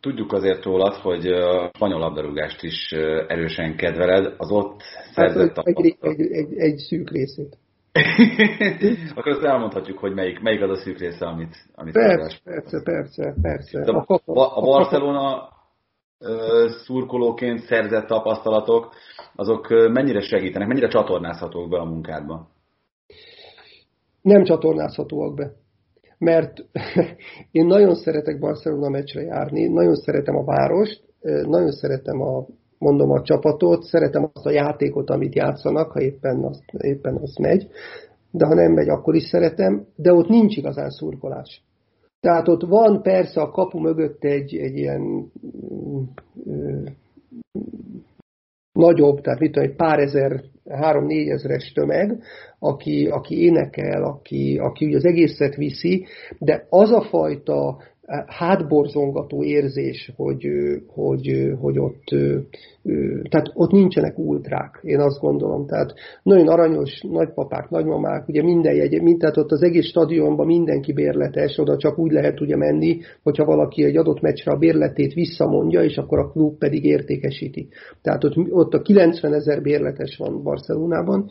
tudjuk 0.00 0.32
azért 0.32 0.64
rólad, 0.64 0.94
hogy 0.94 1.26
a 1.26 1.70
spanyol 1.74 1.98
labdarúgást 1.98 2.62
is 2.62 2.92
erősen 3.26 3.76
kedveled, 3.76 4.34
az 4.36 4.50
ott 4.50 4.82
hát, 4.82 5.12
szerzett 5.12 5.56
hát, 5.56 5.66
egy, 5.66 5.96
egy, 6.00 6.20
egy, 6.20 6.52
egy 6.56 6.76
szűk 6.76 7.10
részét. 7.10 7.56
Akkor 9.16 9.32
azt 9.32 9.42
elmondhatjuk, 9.42 9.98
hogy 9.98 10.14
melyik, 10.14 10.40
melyik 10.40 10.62
az 10.62 10.70
a 10.70 10.76
szűk 10.76 10.98
része, 10.98 11.26
amit, 11.26 11.56
amit 11.74 11.92
persze, 11.92 12.38
persze, 12.44 12.82
persze, 12.82 13.34
persze. 13.42 13.80
A, 14.24 14.58
a 14.58 14.60
Barcelona 14.60 15.48
szurkolóként 16.84 17.58
szerzett 17.58 18.06
tapasztalatok, 18.06 18.92
azok 19.36 19.68
mennyire 19.68 20.20
segítenek, 20.20 20.68
mennyire 20.68 20.88
csatornázhatók 20.88 21.68
be 21.68 21.78
a 21.78 21.84
munkádba? 21.84 22.48
Nem 24.22 24.44
csatornázhatóak 24.44 25.34
be. 25.34 25.52
Mert 26.18 26.64
én 27.50 27.66
nagyon 27.66 27.94
szeretek 27.94 28.38
Barcelona 28.38 28.88
meccsre 28.88 29.22
járni, 29.22 29.66
nagyon 29.68 29.94
szeretem 29.94 30.36
a 30.36 30.44
várost, 30.44 31.02
nagyon 31.46 31.70
szeretem 31.70 32.20
a, 32.20 32.46
mondom 32.80 33.10
a 33.10 33.22
csapatot, 33.22 33.82
szeretem 33.82 34.30
azt 34.32 34.46
a 34.46 34.50
játékot, 34.50 35.10
amit 35.10 35.34
játszanak, 35.34 35.90
ha 35.90 36.00
éppen 36.00 36.44
az, 36.44 36.62
éppen 36.78 37.16
az 37.16 37.36
megy, 37.36 37.68
de 38.30 38.46
ha 38.46 38.54
nem 38.54 38.72
megy, 38.72 38.88
akkor 38.88 39.14
is 39.14 39.22
szeretem, 39.22 39.86
de 39.96 40.12
ott 40.12 40.28
nincs 40.28 40.56
igazán 40.56 40.90
szurkolás. 40.90 41.62
Tehát 42.20 42.48
ott 42.48 42.62
van 42.62 43.02
persze 43.02 43.40
a 43.40 43.50
kapu 43.50 43.78
mögött 43.78 44.24
egy, 44.24 44.56
egy 44.56 44.76
ilyen 44.76 45.30
ö, 46.46 46.82
nagyobb, 48.72 49.20
tehát 49.20 49.40
mit 49.40 49.52
tudom, 49.52 49.68
egy 49.68 49.76
pár 49.76 49.98
ezer, 49.98 50.42
három-négy 50.68 51.28
ezeres 51.28 51.72
tömeg, 51.72 52.22
aki, 52.58 53.06
aki 53.06 53.42
énekel, 53.42 54.04
aki, 54.04 54.58
aki 54.58 54.86
ugye 54.86 54.96
az 54.96 55.04
egészet 55.04 55.54
viszi, 55.54 56.06
de 56.38 56.66
az 56.68 56.92
a 56.92 57.02
fajta 57.02 57.78
hátborzongató 58.26 59.42
érzés, 59.44 60.12
hogy, 60.16 60.48
hogy, 60.86 61.52
hogy 61.60 61.78
ott, 61.78 62.04
tehát 63.28 63.50
ott 63.54 63.70
nincsenek 63.70 64.18
ultrák, 64.18 64.80
én 64.82 65.00
azt 65.00 65.20
gondolom. 65.20 65.66
Tehát 65.66 65.94
nagyon 66.22 66.48
aranyos 66.48 67.00
nagypapák, 67.10 67.70
nagymamák, 67.70 68.28
ugye 68.28 68.42
minden 68.42 68.74
jegy, 68.74 69.02
mind, 69.02 69.18
tehát 69.18 69.36
ott 69.36 69.52
az 69.52 69.62
egész 69.62 69.86
stadionban 69.86 70.46
mindenki 70.46 70.92
bérletes, 70.92 71.58
oda 71.58 71.76
csak 71.76 71.98
úgy 71.98 72.12
lehet 72.12 72.40
ugye 72.40 72.56
menni, 72.56 72.98
hogyha 73.22 73.44
valaki 73.44 73.84
egy 73.84 73.96
adott 73.96 74.20
meccsre 74.20 74.52
a 74.52 74.58
bérletét 74.58 75.14
visszamondja, 75.14 75.82
és 75.82 75.96
akkor 75.96 76.18
a 76.18 76.30
klub 76.30 76.58
pedig 76.58 76.84
értékesíti. 76.84 77.68
Tehát 78.02 78.24
ott, 78.24 78.34
ott 78.50 78.74
a 78.74 78.82
90 78.82 79.34
ezer 79.34 79.62
bérletes 79.62 80.16
van 80.16 80.42
Barcelonában, 80.42 81.30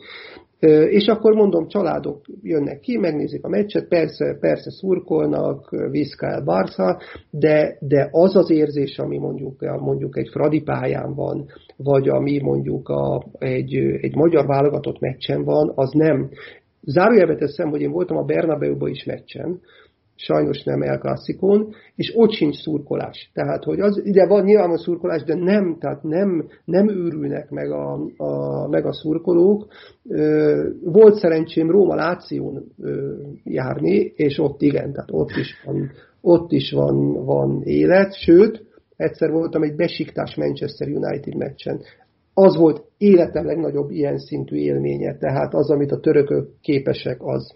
és 0.90 1.06
akkor 1.06 1.34
mondom, 1.34 1.68
családok 1.68 2.24
jönnek 2.42 2.80
ki, 2.80 2.96
megnézik 2.96 3.44
a 3.44 3.48
meccset, 3.48 3.88
persze, 3.88 4.36
persze 4.40 4.70
szurkolnak, 4.70 5.70
Vizsgál 5.90 6.42
Barca, 6.44 7.00
de, 7.30 7.76
de 7.80 8.08
az 8.10 8.36
az 8.36 8.50
érzés, 8.50 8.98
ami 8.98 9.18
mondjuk, 9.18 9.60
mondjuk 9.80 10.18
egy 10.18 10.28
Fradi 10.28 10.62
pályán 10.62 11.14
van, 11.14 11.46
vagy 11.76 12.08
ami 12.08 12.40
mondjuk 12.40 12.88
a, 12.88 13.24
egy, 13.38 13.74
egy 13.76 14.14
magyar 14.14 14.46
válogatott 14.46 15.00
meccsen 15.00 15.44
van, 15.44 15.72
az 15.74 15.90
nem. 15.92 16.28
Zárójelbe 16.82 17.36
teszem, 17.36 17.70
hogy 17.70 17.80
én 17.80 17.90
voltam 17.90 18.16
a 18.16 18.24
Bernabeu-ba 18.24 18.88
is 18.88 19.04
meccsen, 19.04 19.60
sajnos 20.20 20.62
nem 20.62 20.82
El 20.82 20.98
Clasicón, 20.98 21.74
és 21.96 22.12
ott 22.16 22.32
sincs 22.32 22.56
szurkolás. 22.56 23.30
Tehát, 23.34 23.64
hogy 23.64 23.80
az, 23.80 24.00
ide 24.04 24.26
van 24.26 24.44
nyilván 24.44 24.70
a 24.70 24.78
szurkolás, 24.78 25.22
de 25.22 25.34
nem, 25.34 25.76
tehát 25.80 26.02
nem, 26.02 26.48
nem 26.64 26.88
őrülnek 26.88 27.50
meg 27.50 27.70
a, 27.70 27.92
a, 28.16 28.68
meg 28.68 28.86
a 28.86 28.92
szurkolók. 28.92 29.66
Volt 30.84 31.14
szerencsém 31.14 31.70
Róma 31.70 31.94
Láción 31.94 32.64
járni, 33.44 34.12
és 34.16 34.38
ott 34.38 34.62
igen, 34.62 34.92
tehát 34.92 35.10
ott 35.12 35.30
is 35.30 35.62
van, 35.64 35.90
ott 36.20 36.52
is 36.52 36.72
van, 36.72 37.24
van 37.24 37.62
élet, 37.62 38.14
sőt, 38.14 38.64
egyszer 38.96 39.30
voltam 39.30 39.62
egy 39.62 39.74
besiktás 39.74 40.34
Manchester 40.34 40.88
United 40.88 41.34
meccsen. 41.36 41.80
Az 42.34 42.56
volt 42.56 42.84
életem 42.98 43.46
legnagyobb 43.46 43.90
ilyen 43.90 44.18
szintű 44.18 44.56
élménye, 44.56 45.16
tehát 45.16 45.54
az, 45.54 45.70
amit 45.70 45.92
a 45.92 46.00
törökök 46.00 46.48
képesek, 46.60 47.22
az. 47.22 47.52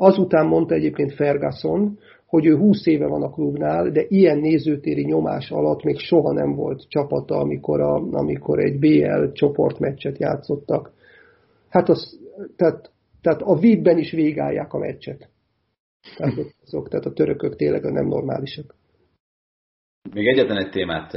Azután 0.00 0.46
mondta 0.46 0.74
egyébként 0.74 1.14
Ferguson, 1.14 1.98
hogy 2.26 2.46
ő 2.46 2.56
20 2.56 2.86
éve 2.86 3.06
van 3.06 3.22
a 3.22 3.30
klubnál, 3.30 3.90
de 3.90 4.04
ilyen 4.08 4.38
nézőtéri 4.38 5.04
nyomás 5.04 5.50
alatt 5.50 5.82
még 5.82 5.98
soha 5.98 6.32
nem 6.32 6.54
volt 6.54 6.88
csapata, 6.88 7.36
amikor, 7.36 7.80
a, 7.80 7.94
amikor 7.94 8.58
egy 8.58 8.78
BL 8.78 9.32
csoportmeccset 9.32 10.18
játszottak. 10.18 10.92
Hát 11.68 11.88
az, 11.88 12.18
tehát, 12.56 12.90
tehát 13.22 13.42
a 13.42 13.58
VIP-ben 13.58 13.98
is 13.98 14.12
végálják 14.12 14.72
a 14.72 14.78
meccset. 14.78 15.28
Tehát, 16.16 16.34
azok, 16.64 16.88
tehát 16.88 17.06
a 17.06 17.12
törökök 17.12 17.56
tényleg 17.56 17.82
nem 17.82 18.06
normálisak. 18.06 18.74
Még 20.14 20.26
egyetlen 20.26 20.58
egy 20.58 20.70
témát 20.70 21.10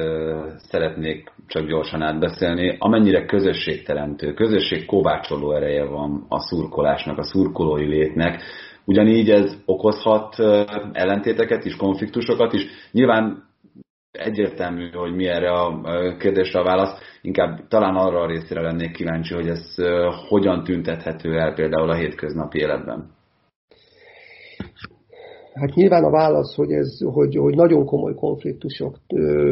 szeretnék 0.57 1.31
csak 1.47 1.67
gyorsan 1.67 2.01
átbeszélni. 2.01 2.75
Amennyire 2.79 3.25
közösségteremtő, 3.25 4.33
közösség 4.33 4.85
kovácsoló 4.85 5.55
ereje 5.55 5.85
van 5.85 6.25
a 6.29 6.39
szurkolásnak, 6.39 7.17
a 7.17 7.23
szurkolói 7.23 7.85
létnek, 7.85 8.41
ugyanígy 8.85 9.29
ez 9.29 9.55
okozhat 9.65 10.39
ellentéteket 10.91 11.65
is, 11.65 11.75
konfliktusokat 11.75 12.53
is. 12.53 12.65
Nyilván 12.91 13.43
egyértelmű, 14.11 14.89
hogy 14.89 15.15
mi 15.15 15.27
erre 15.27 15.51
a 15.51 15.81
kérdésre 16.17 16.59
a 16.59 16.63
válasz. 16.63 16.99
Inkább 17.21 17.67
talán 17.67 17.95
arra 17.95 18.21
a 18.21 18.27
részére 18.27 18.61
lennék 18.61 18.91
kíváncsi, 18.91 19.33
hogy 19.33 19.47
ez 19.47 19.75
hogyan 20.27 20.63
tüntethető 20.63 21.37
el 21.37 21.53
például 21.53 21.89
a 21.89 21.95
hétköznapi 21.95 22.59
életben. 22.59 23.09
Hát 25.53 25.73
nyilván 25.73 26.03
a 26.03 26.09
válasz, 26.09 26.55
hogy, 26.55 26.71
ez, 26.71 26.99
hogy, 27.13 27.35
hogy 27.35 27.55
nagyon 27.55 27.85
komoly 27.85 28.13
konfliktusok, 28.13 28.97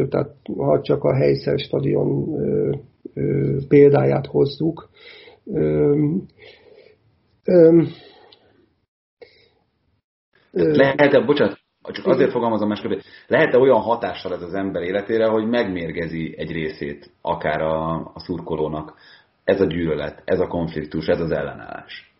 tehát 0.09 0.35
ha 0.57 0.81
csak 0.81 1.03
a 1.03 1.15
helyszer 1.15 1.59
stadion 1.59 2.25
példáját 3.67 4.25
hozzuk. 4.25 4.89
Lehet-e, 10.51 11.19
bocsánat, 11.25 11.59
csak 11.81 12.05
azért 12.05 12.31
fogalmazom 12.31 12.67
másképp, 12.67 12.99
lehet-e 13.27 13.57
olyan 13.57 13.79
hatással 13.79 14.33
ez 14.33 14.41
az 14.41 14.53
ember 14.53 14.81
életére, 14.81 15.27
hogy 15.27 15.47
megmérgezi 15.47 16.35
egy 16.37 16.51
részét 16.51 17.11
akár 17.21 17.61
a, 17.61 17.93
a 18.13 18.19
szurkolónak 18.19 18.93
ez 19.43 19.61
a 19.61 19.65
gyűlölet, 19.65 20.21
ez 20.25 20.39
a 20.39 20.47
konfliktus, 20.47 21.07
ez 21.07 21.19
az 21.19 21.31
ellenállás? 21.31 22.13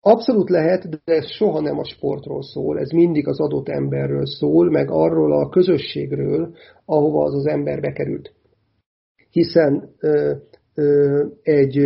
Abszolút 0.00 0.48
lehet, 0.48 0.88
de 0.88 0.98
ez 1.04 1.30
soha 1.30 1.60
nem 1.60 1.78
a 1.78 1.84
sportról 1.84 2.42
szól, 2.42 2.78
ez 2.78 2.90
mindig 2.90 3.28
az 3.28 3.40
adott 3.40 3.68
emberről 3.68 4.26
szól, 4.26 4.70
meg 4.70 4.90
arról 4.90 5.32
a 5.32 5.48
közösségről, 5.48 6.54
ahova 6.84 7.24
az 7.24 7.34
az 7.34 7.46
ember 7.46 7.80
bekerült. 7.80 8.32
Hiszen 9.30 9.94
ö, 9.98 10.32
ö, 10.74 11.24
egy, 11.42 11.76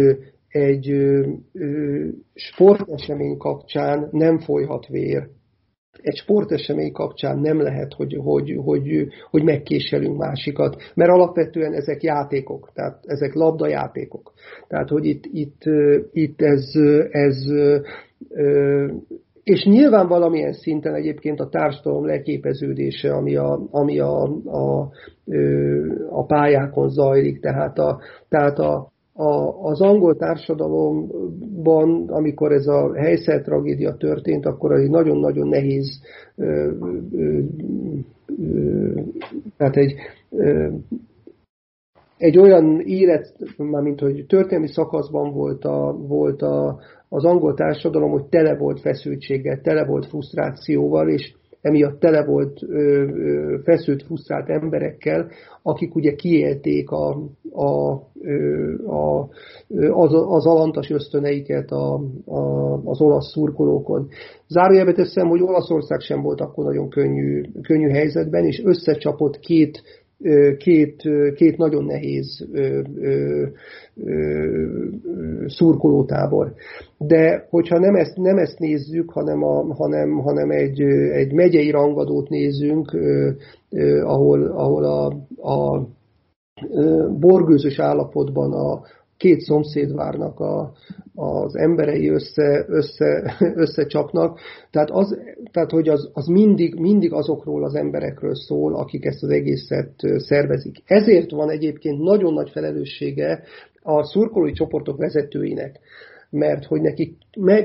egy 0.51 0.91
ö, 0.91 1.27
sportesemény 2.35 3.37
kapcsán 3.37 4.09
nem 4.11 4.39
folyhat 4.39 4.87
vér, 4.87 5.29
egy 6.03 6.17
sportesemény 6.17 6.93
kapcsán 6.93 7.39
nem 7.39 7.61
lehet, 7.61 7.95
hogy, 7.95 8.17
hogy, 8.23 8.59
hogy, 8.65 9.07
hogy 9.31 9.43
megkéselünk 9.43 10.19
másikat, 10.19 10.77
mert 10.95 11.11
alapvetően 11.11 11.73
ezek 11.73 12.03
játékok, 12.03 12.71
tehát 12.75 13.05
ezek 13.07 13.35
labdajátékok. 13.35 14.33
Tehát, 14.69 14.89
hogy 14.89 15.05
itt, 15.05 15.25
itt, 15.33 15.63
itt 16.13 16.43
ez, 16.43 16.75
ez 17.11 17.37
és 19.43 19.65
nyilván 19.65 20.09
valamilyen 20.09 20.53
szinten 20.53 20.95
egyébként 20.95 21.41
a 21.41 21.49
társadalom 21.49 22.07
leképeződése, 22.07 23.13
ami 23.13 23.37
a, 23.37 23.61
ami 23.71 23.99
a, 23.99 24.23
a, 24.45 24.91
a 26.11 26.25
pályákon 26.25 26.89
zajlik, 26.89 27.41
tehát, 27.41 27.79
a, 27.79 28.01
tehát 28.29 28.59
a, 28.59 28.90
a, 29.21 29.65
az 29.65 29.81
angol 29.81 30.17
társadalomban, 30.17 32.09
amikor 32.09 32.53
ez 32.53 32.67
a 32.67 32.95
helyszer 32.95 33.43
tragédia 33.43 33.95
történt, 33.95 34.47
akkor 34.47 34.73
egy 34.73 34.91
nagyon-nagyon 34.91 35.49
nehéz, 35.49 36.01
ö, 36.37 36.71
ö, 37.13 37.39
ö, 38.43 39.01
tehát 39.57 39.77
egy, 39.77 39.95
egy 42.17 42.39
olyan 42.39 42.81
élet, 42.81 43.35
mint 43.57 44.01
hogy 44.01 44.25
történelmi 44.27 44.69
szakaszban 44.69 45.33
volt, 45.33 45.65
a, 45.65 45.97
volt 46.09 46.43
a, 46.43 46.79
az 47.09 47.25
angol 47.25 47.55
társadalom, 47.55 48.11
hogy 48.11 48.25
tele 48.25 48.57
volt 48.57 48.81
feszültséggel, 48.81 49.61
tele 49.61 49.85
volt 49.85 50.07
frusztrációval, 50.07 51.09
és 51.09 51.35
emiatt 51.61 52.01
tele 52.01 52.25
volt 52.25 52.63
ö, 52.63 52.77
ö, 52.77 53.57
feszült, 53.65 54.03
frusztrált 54.03 54.49
emberekkel, 54.49 55.31
akik 55.63 55.95
ugye 55.95 56.15
kiélték 56.15 56.91
a, 56.91 57.17
a, 57.53 57.93
a, 58.87 59.29
az, 59.91 60.13
az 60.13 60.47
alantas 60.47 60.91
ösztöneiket 60.91 61.71
a, 61.71 61.95
a, 62.25 62.73
az 62.85 63.01
olasz 63.01 63.31
szurkolókon. 63.31 64.09
Zárójelbe 64.49 64.93
teszem, 64.93 65.29
hogy 65.29 65.43
Olaszország 65.43 66.01
sem 66.01 66.23
volt 66.23 66.41
akkor 66.41 66.65
nagyon 66.65 66.89
könnyű, 66.89 67.43
könnyű 67.63 67.89
helyzetben, 67.89 68.45
és 68.45 68.63
összecsapott 68.65 69.39
két 69.39 69.83
két, 70.59 71.03
két 71.35 71.57
nagyon 71.57 71.85
nehéz 71.85 72.47
szurkolótábor. 75.47 76.53
De 76.99 77.47
hogyha 77.51 77.79
nem 77.79 77.95
ezt, 77.95 78.17
nem 78.17 78.39
ezt 78.39 78.59
nézzük, 78.59 79.11
hanem, 79.11 79.43
a, 79.43 79.75
hanem, 79.75 80.19
hanem 80.19 80.51
egy, 80.51 80.81
egy 81.13 81.33
megyei 81.33 81.71
rangadót 81.71 82.29
nézzünk, 82.29 82.97
ahol, 84.03 84.43
ahol 84.43 84.85
a, 84.85 85.07
a 85.49 85.87
borgőzös 87.19 87.79
állapotban 87.79 88.53
a, 88.53 88.81
két 89.21 89.41
szomszédvárnak 89.41 90.41
a, 90.41 90.73
az 91.15 91.57
emberei 91.57 92.09
össze, 92.09 92.65
össze, 92.69 93.37
összecsapnak. 93.65 94.39
Tehát, 94.71 94.91
az, 94.91 95.19
tehát 95.53 95.71
hogy 95.71 95.89
az, 95.89 96.11
az 96.13 96.27
mindig, 96.27 96.75
mindig 96.75 97.13
azokról 97.13 97.65
az 97.65 97.75
emberekről 97.75 98.35
szól, 98.35 98.75
akik 98.75 99.05
ezt 99.05 99.23
az 99.23 99.31
egészet 99.31 99.93
szervezik. 100.17 100.77
Ezért 100.85 101.31
van 101.31 101.51
egyébként 101.51 102.01
nagyon 102.01 102.33
nagy 102.33 102.51
felelőssége 102.51 103.43
a 103.83 104.05
szurkolói 104.05 104.53
csoportok 104.53 104.97
vezetőinek 104.99 105.81
mert 106.31 106.65
hogy 106.65 106.81
nekik 106.81 107.17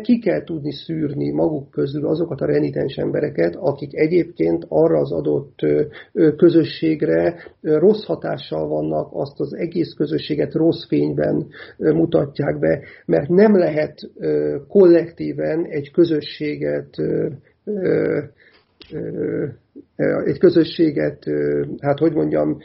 ki 0.02 0.20
kell 0.20 0.44
tudni 0.44 0.72
szűrni 0.72 1.32
maguk 1.32 1.70
közül 1.70 2.08
azokat 2.08 2.42
a 2.42 2.46
renitens 2.46 2.96
embereket, 2.96 3.56
akik 3.56 3.96
egyébként 3.96 4.66
arra 4.68 5.00
az 5.00 5.12
adott 5.12 5.60
közösségre 6.38 7.36
rossz 7.62 8.04
hatással 8.04 8.68
vannak, 8.68 9.10
azt 9.14 9.40
az 9.40 9.54
egész 9.54 9.94
közösséget 9.94 10.54
rossz 10.54 10.88
fényben 10.88 11.48
mutatják 11.78 12.60
be, 12.60 12.82
mert 13.06 13.30
nem 13.30 13.58
lehet 13.58 14.10
kollektíven 14.68 15.66
egy 15.66 15.92
közösséget 15.92 16.90
egy 20.26 20.38
közösséget, 20.40 21.24
hát 21.80 22.00
hogy 22.00 22.14
mondjam, 22.14 22.58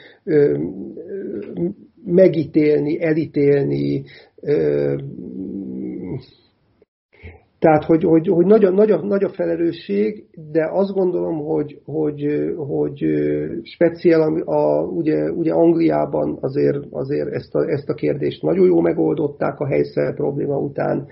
megítélni, 2.04 3.02
elítélni, 3.02 4.04
tehát, 7.60 7.84
hogy, 7.84 8.04
hogy, 8.04 8.28
hogy 8.28 8.46
nagy, 8.46 8.64
a, 8.64 8.70
nagy, 8.70 8.90
a, 8.90 9.00
nagy 9.02 9.24
a 9.24 9.28
felelősség, 9.28 10.24
de 10.52 10.68
azt 10.72 10.92
gondolom, 10.92 11.38
hogy, 11.38 11.80
hogy, 11.84 12.26
hogy 12.56 13.04
speciál, 13.62 14.20
a, 14.20 14.52
a, 14.52 14.82
ugye, 14.86 15.30
ugye 15.30 15.52
Angliában 15.52 16.38
azért, 16.40 16.78
azért 16.90 17.28
ezt, 17.28 17.54
a, 17.54 17.70
ezt 17.70 17.88
a 17.88 17.94
kérdést 17.94 18.42
nagyon 18.42 18.66
jó 18.66 18.80
megoldották 18.80 19.58
a 19.58 19.66
helyszer 19.66 20.14
probléma 20.14 20.58
után, 20.58 21.06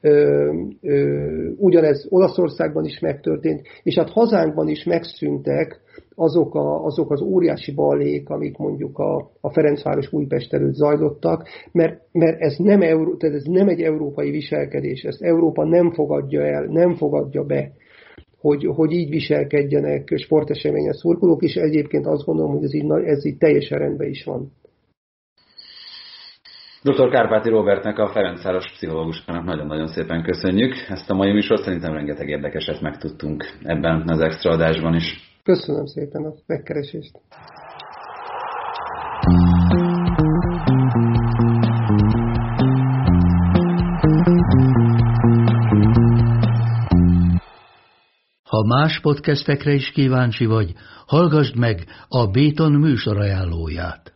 ö, 0.00 0.52
ö, 0.82 1.50
ugyanez 1.56 2.06
Olaszországban 2.08 2.84
is 2.84 2.98
megtörtént, 2.98 3.66
és 3.82 3.94
hát 3.94 4.10
hazánkban 4.10 4.68
is 4.68 4.84
megszűntek 4.84 5.80
azok, 6.16 6.54
a, 6.54 6.84
azok 6.84 7.10
az 7.10 7.22
óriási 7.22 7.72
ballék, 7.72 8.28
amik 8.28 8.56
mondjuk 8.56 8.98
a, 8.98 9.30
a 9.40 9.52
Ferencváros 9.52 10.12
Újpest 10.12 10.52
előtt 10.52 10.74
zajlottak, 10.74 11.48
mert, 11.72 12.00
mert 12.12 12.40
ez, 12.40 12.56
nem 12.56 12.80
Euró, 12.80 13.16
tehát 13.16 13.36
ez 13.36 13.44
nem 13.44 13.68
egy 13.68 13.80
európai 13.80 14.30
viselkedés, 14.30 15.02
ezt 15.02 15.22
Európa 15.22 15.64
nem 15.64 15.92
fogadja 15.92 16.42
el, 16.42 16.64
nem 16.64 16.94
fogadja 16.94 17.44
be, 17.44 17.72
hogy, 18.38 18.66
hogy 18.74 18.92
így 18.92 19.10
viselkedjenek 19.10 20.12
sporteseményes 20.16 20.96
szurkolók, 20.96 21.42
és 21.42 21.54
egyébként 21.54 22.06
azt 22.06 22.24
gondolom, 22.24 22.52
hogy 22.52 22.64
ez 22.64 22.74
így, 22.74 22.90
ez 23.04 23.26
így 23.26 23.36
teljesen 23.36 23.78
rendben 23.78 24.08
is 24.08 24.24
van. 24.24 24.52
Dr. 26.82 27.10
Kárpáti 27.10 27.48
Robertnek, 27.48 27.98
a 27.98 28.08
Ferencváros 28.08 28.72
pszichológusnak 28.72 29.44
nagyon-nagyon 29.44 29.86
szépen 29.86 30.22
köszönjük. 30.22 30.74
Ezt 30.88 31.10
a 31.10 31.14
mai 31.14 31.32
műsort 31.32 31.62
szerintem 31.62 31.92
rengeteg 31.92 32.28
érdekeset 32.28 32.80
megtudtunk 32.80 33.44
ebben 33.62 34.08
az 34.08 34.20
extra 34.20 34.50
adásban 34.50 34.94
is. 34.94 35.25
Köszönöm 35.46 35.86
szépen 35.86 36.24
a 36.24 36.34
megkeresést. 36.46 37.20
Ha 48.42 48.64
más 48.64 49.00
podcastekre 49.00 49.72
is 49.72 49.90
kíváncsi 49.90 50.46
vagy, 50.46 50.72
hallgassd 51.06 51.56
meg 51.56 51.84
a 52.08 52.26
Béton 52.26 52.72
műsor 52.72 53.16
ajánlóját. 53.16 54.15